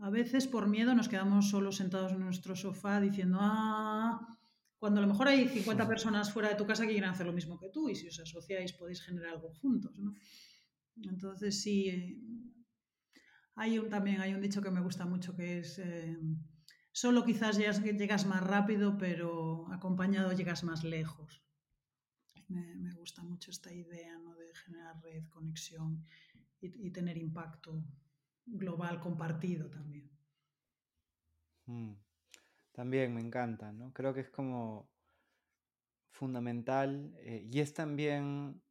[0.00, 4.38] a veces por miedo nos quedamos solos sentados en nuestro sofá diciendo, ah,
[4.78, 7.32] cuando a lo mejor hay 50 personas fuera de tu casa que quieren hacer lo
[7.32, 9.98] mismo que tú y si os asociáis podéis generar algo juntos.
[9.98, 10.14] ¿no?
[11.02, 12.18] Entonces sí, eh,
[13.54, 16.18] hay un, también hay un dicho que me gusta mucho que es, eh,
[16.92, 21.45] solo quizás llegas, llegas, más rápido, pero acompañado llegas más lejos.
[22.48, 24.34] Me, gusta mucho esta idea ¿no?
[24.36, 26.06] de generar red, conexión
[26.60, 27.84] y, y tener impacto
[28.46, 30.10] global compartido también.
[31.66, 31.94] Mm.
[32.72, 33.92] También me encanta, ¿no?
[33.92, 34.90] Creo que es como
[36.10, 38.62] fundamental eh, y es también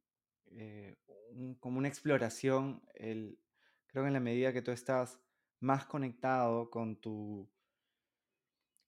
[0.46, 0.96] eh,
[1.60, 3.38] como una exploración, el,
[3.86, 5.20] creo que en la medida que tú estás
[5.60, 7.50] más conectado con tu,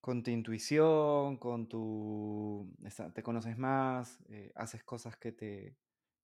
[0.00, 2.72] con tu intuición, con tu,
[3.14, 5.76] te conoces más, eh, haces cosas que te,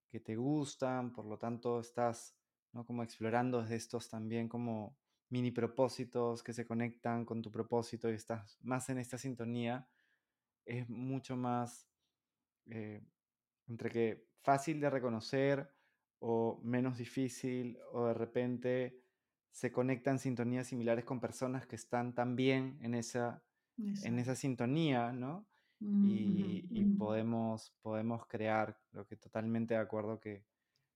[0.08, 2.36] que te gustan, por lo tanto estás
[2.74, 2.84] ¿no?
[2.84, 4.98] Como explorando desde estos también como
[5.30, 9.88] mini propósitos que se conectan con tu propósito y estás más en esta sintonía,
[10.66, 11.88] es mucho más
[12.66, 13.00] eh,
[13.68, 15.70] entre que fácil de reconocer
[16.18, 19.00] o menos difícil o de repente
[19.50, 23.42] se conectan sintonías similares con personas que están también en esa,
[23.76, 25.46] en esa sintonía, ¿no?
[25.80, 30.46] y, y podemos, podemos crear, lo que totalmente de acuerdo que,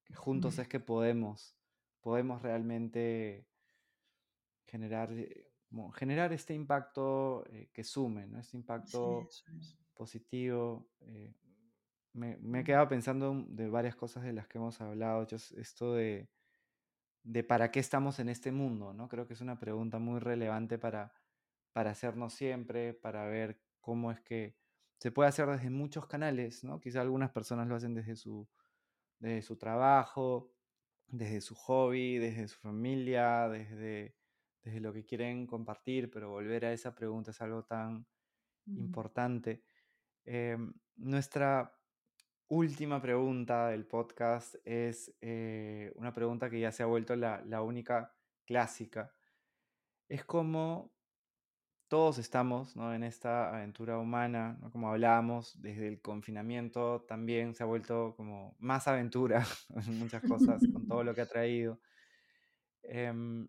[0.05, 1.59] que juntos es que podemos
[2.01, 3.47] podemos realmente
[4.67, 5.51] generar, eh,
[5.95, 8.39] generar este impacto eh, que sume, ¿no?
[8.39, 9.29] este impacto
[9.95, 10.89] positivo.
[11.01, 11.35] Eh,
[12.15, 16.31] me, me, he quedado pensando de varias cosas de las que hemos hablado, esto de,
[17.23, 19.09] de para qué estamos en este mundo, ¿no?
[19.09, 21.13] Creo que es una pregunta muy relevante para,
[21.73, 24.57] para hacernos siempre, para ver cómo es que
[24.99, 26.81] se puede hacer desde muchos canales, ¿no?
[26.81, 28.49] Quizá algunas personas lo hacen desde su,
[29.19, 30.53] desde su trabajo,
[31.07, 34.17] desde su hobby, desde su familia, desde,
[34.63, 38.07] desde lo que quieren compartir, pero volver a esa pregunta es algo tan
[38.67, 39.63] importante.
[40.25, 41.75] Em, nuestra
[42.49, 47.63] última pregunta del podcast es eh, una pregunta que ya se ha vuelto la, la
[47.63, 48.15] única
[48.45, 49.13] clásica.
[50.09, 50.98] Es como
[51.89, 52.95] todos estamos ¿no?
[52.95, 54.71] en esta aventura humana, ¿no?
[54.71, 60.63] como hablábamos, desde el confinamiento también se ha vuelto como más aventura en muchas cosas,
[60.73, 61.81] con todo lo que ha traído.
[62.83, 63.49] Em,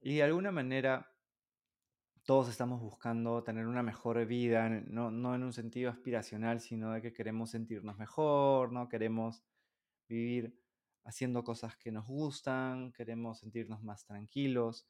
[0.00, 1.08] y de alguna manera
[2.24, 7.00] todos estamos buscando tener una mejor vida, no, no, en un sentido aspiracional, sino de
[7.00, 8.88] que queremos sentirnos mejor, ¿no?
[8.88, 9.42] queremos
[10.08, 10.54] vivir
[11.04, 14.86] haciendo cosas que nos gustan, queremos sentirnos más tranquilos.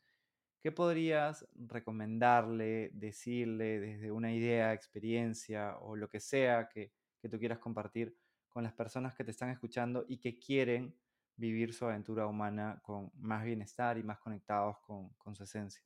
[0.61, 7.39] ¿Qué podrías recomendarle, decirle desde una idea, experiencia o lo que sea que, que, tú
[7.39, 8.17] quieras compartir
[8.49, 10.95] con las personas que te están escuchando y que quieren
[11.37, 15.83] vivir su aventura humana con más bienestar y más conectados con, con su esencia?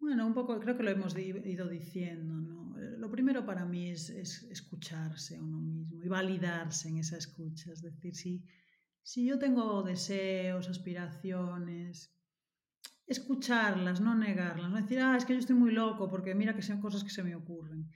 [0.00, 2.74] Bueno, un poco creo que lo hemos ido diciendo.
[2.80, 7.18] Eh, lo primero para mí es, es, escucharse a uno mismo y validarse en esa
[7.18, 7.70] escucha.
[7.70, 8.42] Es decir, si,
[9.02, 12.10] si yo tengo deseos, aspiraciones,
[13.10, 16.62] escucharlas, no negarlas, no decir, ah, es que yo estoy muy loco porque mira que
[16.62, 17.90] son cosas que se me ocurren.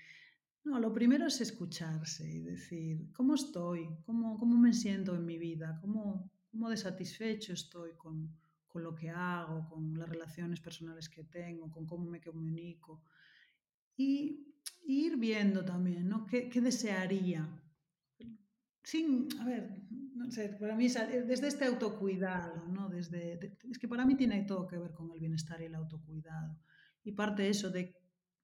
[0.64, 3.88] No, lo primero es escucharse y decir, ¿cómo estoy?
[4.06, 5.78] ¿Cómo, cómo me siento en mi vida?
[5.80, 8.34] ¿Cómo, cómo desatisfecho estoy con,
[8.66, 13.04] con lo que hago, con las relaciones personales que tengo, con cómo me comunico?
[13.96, 14.52] Y,
[14.84, 16.26] y ir viendo también, ¿no?
[16.26, 17.48] ¿Qué, ¿Qué, desearía?
[18.82, 19.80] Sin, a ver,
[20.14, 22.88] no sé, para mí desde este autocuidado, ¿no?
[22.88, 26.56] Desde, es que para mí tiene todo que ver con el bienestar y el autocuidado.
[27.02, 27.96] Y parte eso, de,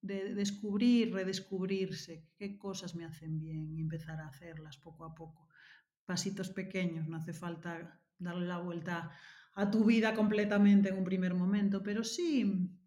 [0.03, 5.49] de descubrir, redescubrirse qué cosas me hacen bien y empezar a hacerlas poco a poco.
[6.05, 9.11] Pasitos pequeños, no hace falta darle la vuelta
[9.55, 12.80] a tu vida completamente en un primer momento, pero sí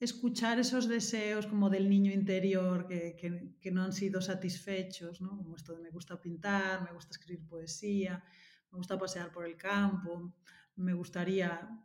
[0.00, 3.16] escuchar esos deseos como del niño interior que,
[3.60, 5.36] que, no han sido satisfechos, ¿no?
[5.36, 8.22] como esto de me gusta pintar, me gusta escribir poesía,
[8.70, 10.34] me gusta pasear por el campo,
[10.76, 11.80] me gustaría...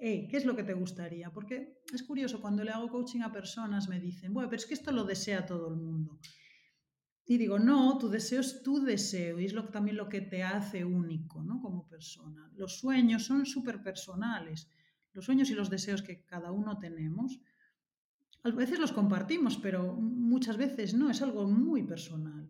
[0.00, 1.30] Hey, ¿Qué es lo que te gustaría?
[1.32, 4.74] Porque es curioso, cuando le hago coaching a personas me dicen, bueno, pero es que
[4.74, 6.18] esto lo desea todo el mundo.
[7.24, 10.42] Y digo, no, tu deseo es tu deseo y es lo, también lo que te
[10.42, 11.60] hace único ¿no?
[11.60, 12.50] como persona.
[12.54, 14.68] Los sueños son súper personales.
[15.18, 17.40] Los sueños y los deseos que cada uno tenemos
[18.44, 22.48] a veces los compartimos, pero muchas veces no, es algo muy personal.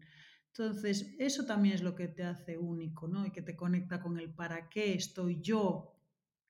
[0.48, 3.24] Entonces, eso también es lo que te hace único, ¿no?
[3.24, 5.94] Y que te conecta con el para qué estoy yo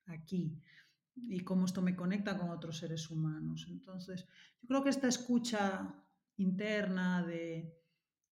[0.06, 0.60] aquí
[1.14, 3.66] y cómo esto me conecta con otros seres humanos.
[3.70, 4.26] Entonces,
[4.60, 5.94] yo creo que esta escucha
[6.36, 7.74] interna de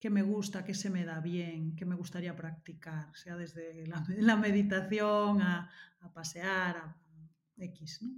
[0.00, 4.36] qué me gusta, qué se me da bien, qué me gustaría practicar, sea desde la,
[4.36, 5.70] meditación a,
[6.00, 7.05] a pasear, a
[7.56, 8.10] X, ¿no?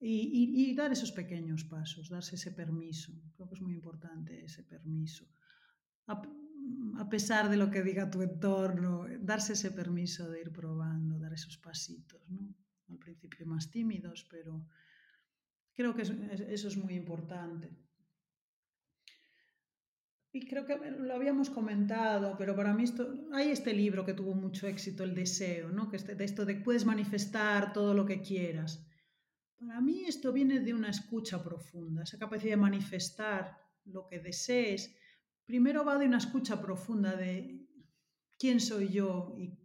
[0.00, 3.12] Y, y, dar esos pequeños pasos, darse ese permiso.
[3.34, 5.26] Creo que es muy importante ese permiso.
[6.06, 6.22] A,
[6.98, 11.32] a, pesar de lo que diga tu entorno, darse ese permiso de ir probando, dar
[11.32, 12.54] esos pasitos, ¿no?
[12.88, 14.68] Al principio más tímidos, pero
[15.74, 17.76] creo que eso es muy importante.
[20.30, 24.34] Y creo que lo habíamos comentado, pero para mí esto, hay este libro que tuvo
[24.34, 25.88] mucho éxito, El Deseo, ¿no?
[25.88, 28.86] que este, de esto de puedes manifestar todo lo que quieras.
[29.58, 34.94] Para mí esto viene de una escucha profunda, esa capacidad de manifestar lo que desees.
[35.46, 37.66] Primero va de una escucha profunda de
[38.38, 39.58] quién soy yo y,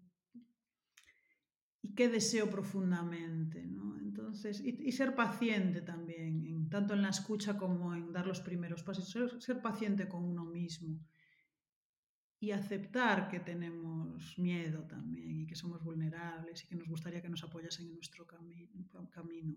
[1.82, 3.66] y qué deseo profundamente.
[3.66, 4.00] ¿no?
[4.00, 8.42] Entonces, y, y, ser paciente también, en, tanto en la escucha como en dar los
[8.42, 11.00] primeros pasos, ser, paciente con uno mismo
[12.40, 17.30] y aceptar que tenemos miedo también y que somos vulnerables y que nos gustaría que
[17.30, 18.72] nos apoyasen en nuestro cami
[19.12, 19.56] camino.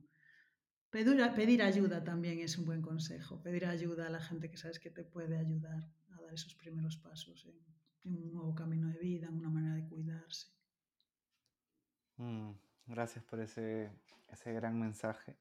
[0.91, 3.43] Pedir, ayuda también es un buen consejo.
[3.43, 6.99] Pedir ayuda a la gente que sabes que te puede ayudar a dar esos primeros
[6.99, 7.59] pasos en,
[8.05, 10.49] en un nuevo camino de vida, en una manera de cuidarse.
[12.19, 12.51] Mm,
[12.87, 13.91] gracias por ese,
[14.29, 15.35] ese gran mensaje.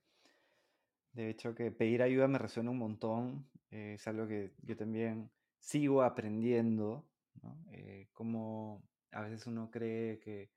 [1.16, 3.50] De hecho, que pedir ayuda me resuena un montón.
[3.72, 7.10] Eh, es algo que yo también sigo aprendiendo.
[7.42, 7.66] ¿no?
[7.72, 10.52] Eh, como a veces uno cree que,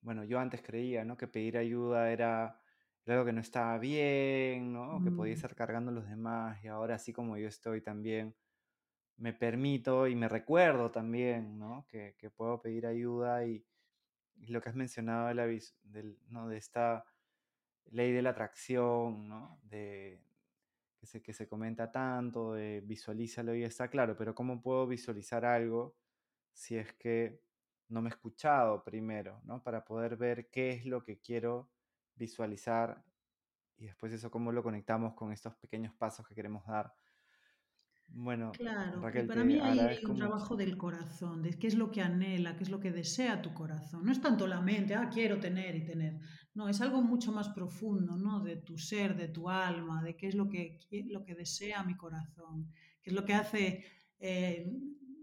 [0.00, 1.16] bueno, yo antes creía ¿no?
[1.16, 2.60] que pedir ayuda era
[3.06, 5.00] algo que no estaba bien, ¿no?
[5.02, 5.34] Que podía Mm.
[5.34, 8.36] estar cargando a los demás y ahora así como yo estoy también,
[9.16, 11.86] me permito y me recuerdo también, ¿no?
[11.88, 13.66] Que, que puedo pedir ayuda y,
[14.36, 15.46] y lo que has mencionado de, la,
[15.82, 16.48] del, ¿no?
[16.48, 17.04] de esta
[17.90, 19.58] ley de la atracción, ¿no?
[19.62, 20.20] De,
[20.98, 25.44] que, se, que se comenta tanto, de visualízalo y está claro, pero ¿cómo puedo visualizar
[25.44, 25.96] algo
[26.52, 27.42] si es que
[27.88, 29.62] no me he escuchado primero, ¿no?
[29.62, 31.70] Para poder ver qué es lo que quiero
[32.14, 33.04] visualizar
[33.76, 36.92] y después eso cómo lo conectamos con estos pequeños pasos que queremos dar.
[38.08, 41.90] Bueno, Claro, Raquel, para mí ahí hay un trabajo del corazón, de qué es lo
[41.90, 44.04] que anhela, qué es lo que desea tu corazón.
[44.04, 46.18] No es tanto la mente, ah, quiero tener y tener.
[46.54, 48.40] No, es algo mucho más profundo, ¿no?
[48.40, 51.94] De tu ser, de tu alma, de qué es lo que, lo que desea mi
[51.94, 53.84] corazón, qué es lo que hace
[54.18, 54.72] eh,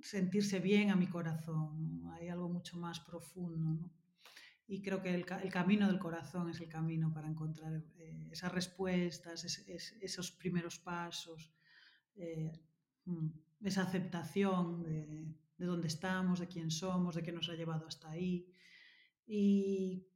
[0.01, 1.99] sentirse bien a mi corazón.
[1.99, 2.13] ¿no?
[2.13, 3.91] Hay algo mucho más profundo, ¿no?
[4.67, 8.51] Y creo que el, el, camino del corazón es el camino para encontrar eh, esas
[8.51, 11.51] respuestas, es, es, esos primeros pasos.
[12.15, 12.51] Eh,
[13.61, 18.09] esa aceptación de, de, dónde estamos, de quién somos, de qué nos ha llevado hasta
[18.09, 18.47] ahí.
[19.25, 20.07] Y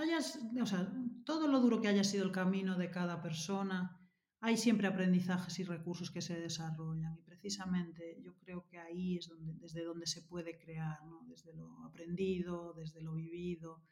[0.00, 0.92] hayas, o sea,
[1.24, 3.94] todo lo duro que haya sido el camino de cada persona,
[4.40, 7.16] hay siempre aprendizajes y recursos que se desarrollan.
[7.16, 9.30] Y precisamente yo creo que ahí es
[9.60, 11.24] desde donde se puede crear, ¿no?
[11.28, 13.82] desde lo aprendido, desde lo vivido,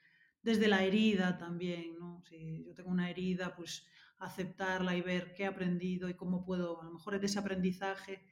[0.46, 1.98] desde la herida también.
[1.98, 2.22] ¿no?
[2.28, 3.84] Si yo tengo una herida, pues
[4.18, 8.22] aceptarla y ver qué he aprendido y cómo puedo, a lo mejor de ese aprendizaje,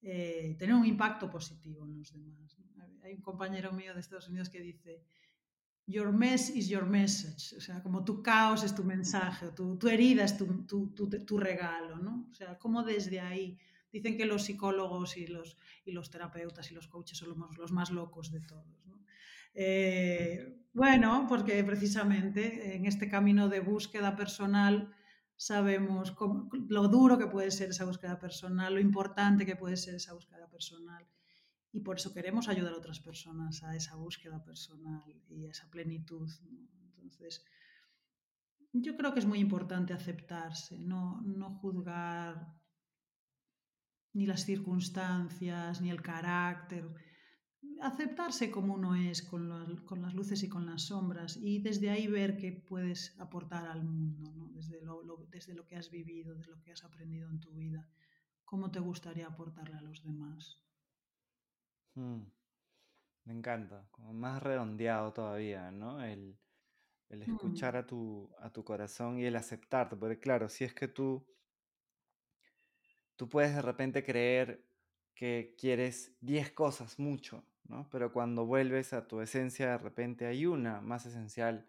[0.00, 2.56] eh, tener un impacto positivo en los demás.
[3.02, 5.04] Hay un compañero mío de Estados Unidos que dice,
[5.86, 9.88] Your mess is your message, o sea, como tu caos es tu mensaje, tu, tu
[9.88, 12.28] herida es tu, tu, tu, regalo, ¿no?
[12.30, 13.58] O sea, como desde ahí,
[13.90, 15.56] dicen que los psicólogos y los,
[15.86, 18.98] y los terapeutas y los coaches son los, los más locos de todos, ¿no?
[19.60, 24.94] Eh, bueno, porque precisamente en este camino de búsqueda personal
[25.34, 26.14] sabemos
[26.68, 30.48] lo duro que puede ser esa búsqueda personal, lo importante que puede ser esa búsqueda
[30.48, 31.04] personal.
[31.72, 35.68] y por eso queremos ayudar a otras personas a esa búsqueda personal y a esa
[35.68, 36.28] plenitud.
[36.86, 37.44] Entonces,
[38.72, 42.54] yo creo que es muy importante aceptarse, no, no juzgar
[44.12, 46.84] ni las circunstancias, ni el carácter.
[47.80, 52.36] Aceptarse como uno es, con, las luces y con las sombras, y desde ahí ver
[52.36, 56.72] qué puedes aportar al mundo, desde, lo, desde lo que has vivido, desde lo que
[56.72, 57.88] has aprendido en tu vida,
[58.44, 60.60] cómo te gustaría aportarle a los demás.
[61.94, 62.22] Hmm.
[63.24, 66.02] Me encanta, como más redondeado todavía, ¿no?
[66.02, 66.38] El,
[67.10, 67.30] el mm.
[67.30, 71.26] escuchar a tu, a tu corazón y el aceptarte, porque claro, si es que tú,
[73.16, 74.64] tú puedes de repente creer
[75.14, 77.88] que quieres 10 cosas mucho, ¿no?
[77.90, 81.68] Pero cuando vuelves a tu esencia, de repente hay una más esencial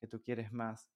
[0.00, 0.90] que tú quieres más.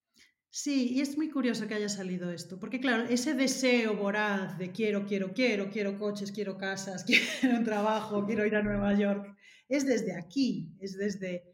[0.49, 4.72] Sí, y es muy curioso que haya salido esto, porque claro, ese deseo voraz de
[4.72, 7.05] quiero, quiero, quiero, quiero coches, quiero casas,
[7.41, 9.36] quiero un trabajo, quiero ir a Nueva York,
[9.68, 11.51] es desde aquí, es desde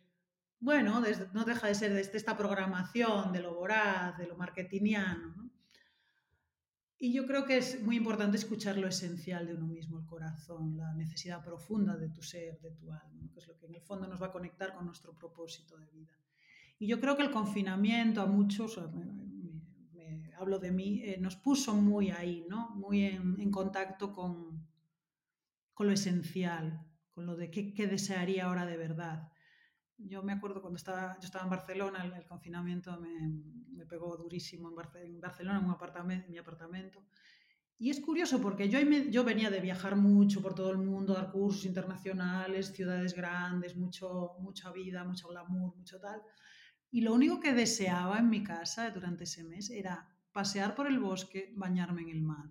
[0.59, 1.03] bueno,
[1.35, 5.46] no deja de ser desde esta programación de lo voraz, de lo marketingiano.
[6.99, 10.79] Y yo creo que es muy importante escuchar lo esencial de uno mismo, el corazón,
[10.79, 13.83] la necesidad profunda de tu ser, de tu alma, que es lo que en el
[13.83, 16.17] fondo nos va a conectar con nuestro propósito de vida.
[16.79, 18.81] Y yo creo que el confinamiento a muchos,
[19.93, 22.71] me, hablo de mí, eh, nos puso muy ahí, ¿no?
[22.71, 24.67] muy en, contacto con,
[25.75, 29.29] con, lo esencial, con lo de qué, qué desearía ahora de verdad.
[29.99, 33.31] Yo me acuerdo cuando estaba, yo estaba en Barcelona, el, confinamiento me,
[33.71, 37.03] me, pegó durísimo en, en Barcelona, en, un apartamento, en mi apartamento.
[37.79, 41.31] Y es curioso porque yo, yo venía de viajar mucho por todo el mundo, dar
[41.31, 46.23] cursos internacionales, ciudades grandes, mucho, mucha vida, mucho glamour, mucho tal.
[46.91, 50.99] Y lo único que deseaba en mi casa durante ese mes era pasear por el
[50.99, 52.47] bosque, bañarme en el mar.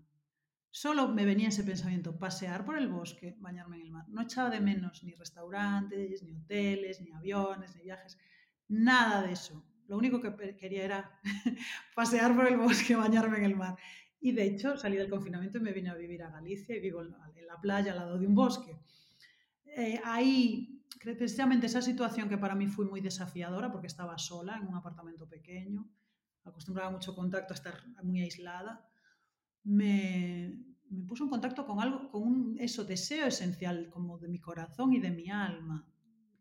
[0.76, 4.04] Solo me venía ese pensamiento, pasear por el bosque, bañarme en el mar.
[4.10, 8.18] No echaba de menos ni restaurantes, ni hoteles, ni aviones, ni viajes,
[8.68, 9.64] nada de eso.
[9.88, 11.22] Lo único que quería era
[11.96, 13.78] pasear por el bosque, bañarme en el mar.
[14.20, 17.02] Y de hecho salí del confinamiento y me vine a vivir a Galicia y vivo
[17.02, 18.78] en la playa al lado de un bosque.
[19.78, 24.68] Eh, ahí, precisamente esa situación que para mí fue muy desafiadora porque estaba sola en
[24.68, 25.90] un apartamento pequeño,
[26.44, 28.86] acostumbraba mucho contacto a estar muy aislada
[29.66, 34.40] me, me puso en contacto con algo, con un eso, deseo esencial como de mi
[34.40, 35.88] corazón y de mi alma,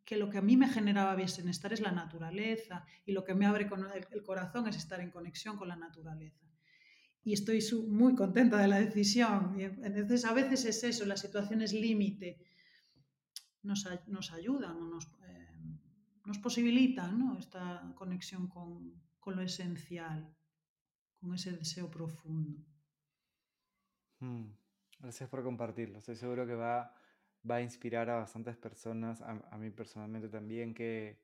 [0.04, 3.46] que lo que a mí me generaba bienestar es la naturaleza y lo que me
[3.46, 6.46] abre con el, corazón es estar en conexión con la naturaleza.
[7.22, 9.58] Y estoy muy contenta de la decisión.
[9.58, 12.38] entonces a veces es eso, las situaciones límite
[13.62, 15.78] nos, nos ayudan nos, eh,
[16.26, 17.38] nos posibilitan ¿no?
[17.38, 20.36] esta conexión con, con lo esencial,
[21.18, 22.62] con ese deseo profundo.
[24.20, 24.46] Mm,
[25.00, 25.98] gracias por compartirlo.
[25.98, 26.94] Estoy seguro que va,
[27.48, 31.18] va a inspirar a bastantes personas, a, mí personalmente también, que,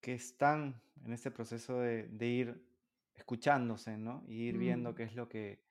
[0.00, 2.66] que están en este proceso de, ir
[3.14, 4.24] escuchándose, ¿no?
[4.26, 4.94] Y ir viendo mm.
[4.94, 5.62] qué es lo que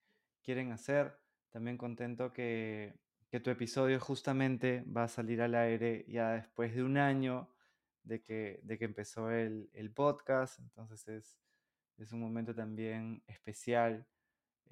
[0.41, 1.17] quieren hacer.
[1.49, 2.99] También contento que,
[3.29, 7.49] que tu episodio justamente va a salir al aire ya después de un año
[8.03, 10.59] de que, de que empezó el, el podcast.
[10.59, 11.39] Entonces es,
[11.97, 14.07] es un momento también especial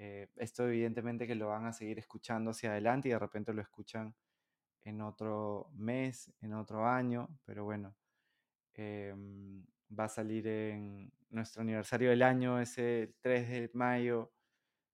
[0.04, 3.62] eh, esto evidentemente que lo van a seguir escuchando hacia adelante y de repente lo
[3.62, 4.16] escuchan
[4.84, 7.96] en otro mes, en otro año, pero bueno,
[8.74, 14.32] em, va a salir en nuestro aniversario del año, ese 3 de mayo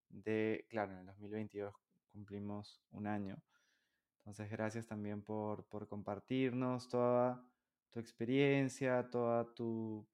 [0.10, 1.74] de, claro, en el 2022
[2.12, 3.42] cumplimos un año.
[4.18, 7.42] Entonces, gracias también por, por compartirnos toda
[7.92, 10.06] tu experiencia, toda tu,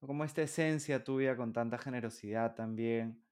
[0.00, 3.22] como esta esencia tuya con tanta generosidad también.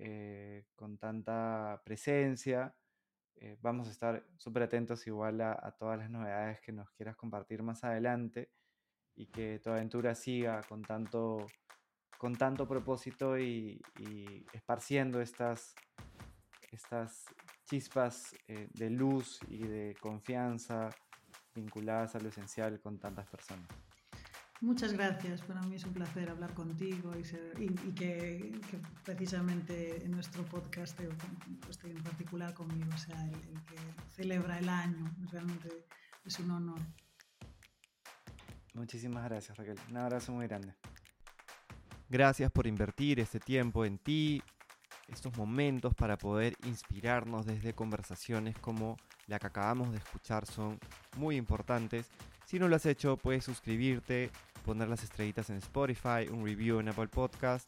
[0.00, 2.72] Eh, con tanta presencia.
[3.34, 7.62] Eh, vamos a estar súper atentos igual a, todas las novedades que nos quieras compartir
[7.64, 8.50] más adelante
[9.16, 11.46] y que tu aventura siga con tanto,
[12.16, 13.80] con tanto propósito y,
[14.52, 15.74] esparciendo estas,
[16.70, 17.24] estas
[17.64, 20.90] chispas eh, de luz y de confianza
[21.54, 23.87] vinculadas a lo esencial con tantas personas.
[24.60, 28.60] Muchas gracias, para mí es un placer hablar contigo y, que,
[29.04, 30.98] precisamente en nuestro podcast,
[31.70, 33.76] estoy en particular conmigo, sea, el, que
[34.10, 35.68] celebra el año, realmente
[36.24, 36.80] es un honor.
[38.74, 40.74] Muchísimas gracias Raquel, un abrazo muy grande.
[42.08, 44.42] Gracias por invertir este tiempo en ti,
[45.06, 48.96] estos momentos para poder inspirarnos desde conversaciones como
[49.28, 50.80] la que acabamos de escuchar son
[51.16, 52.10] muy importantes.
[52.44, 54.30] Si no lo has hecho, puedes suscribirte
[54.68, 57.66] poner las estrellitas en Spotify, un review en Apple Podcast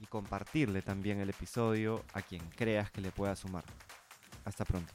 [0.00, 3.64] y compartirle también el episodio a quien creas que le pueda sumar.
[4.44, 4.92] Hasta pronto.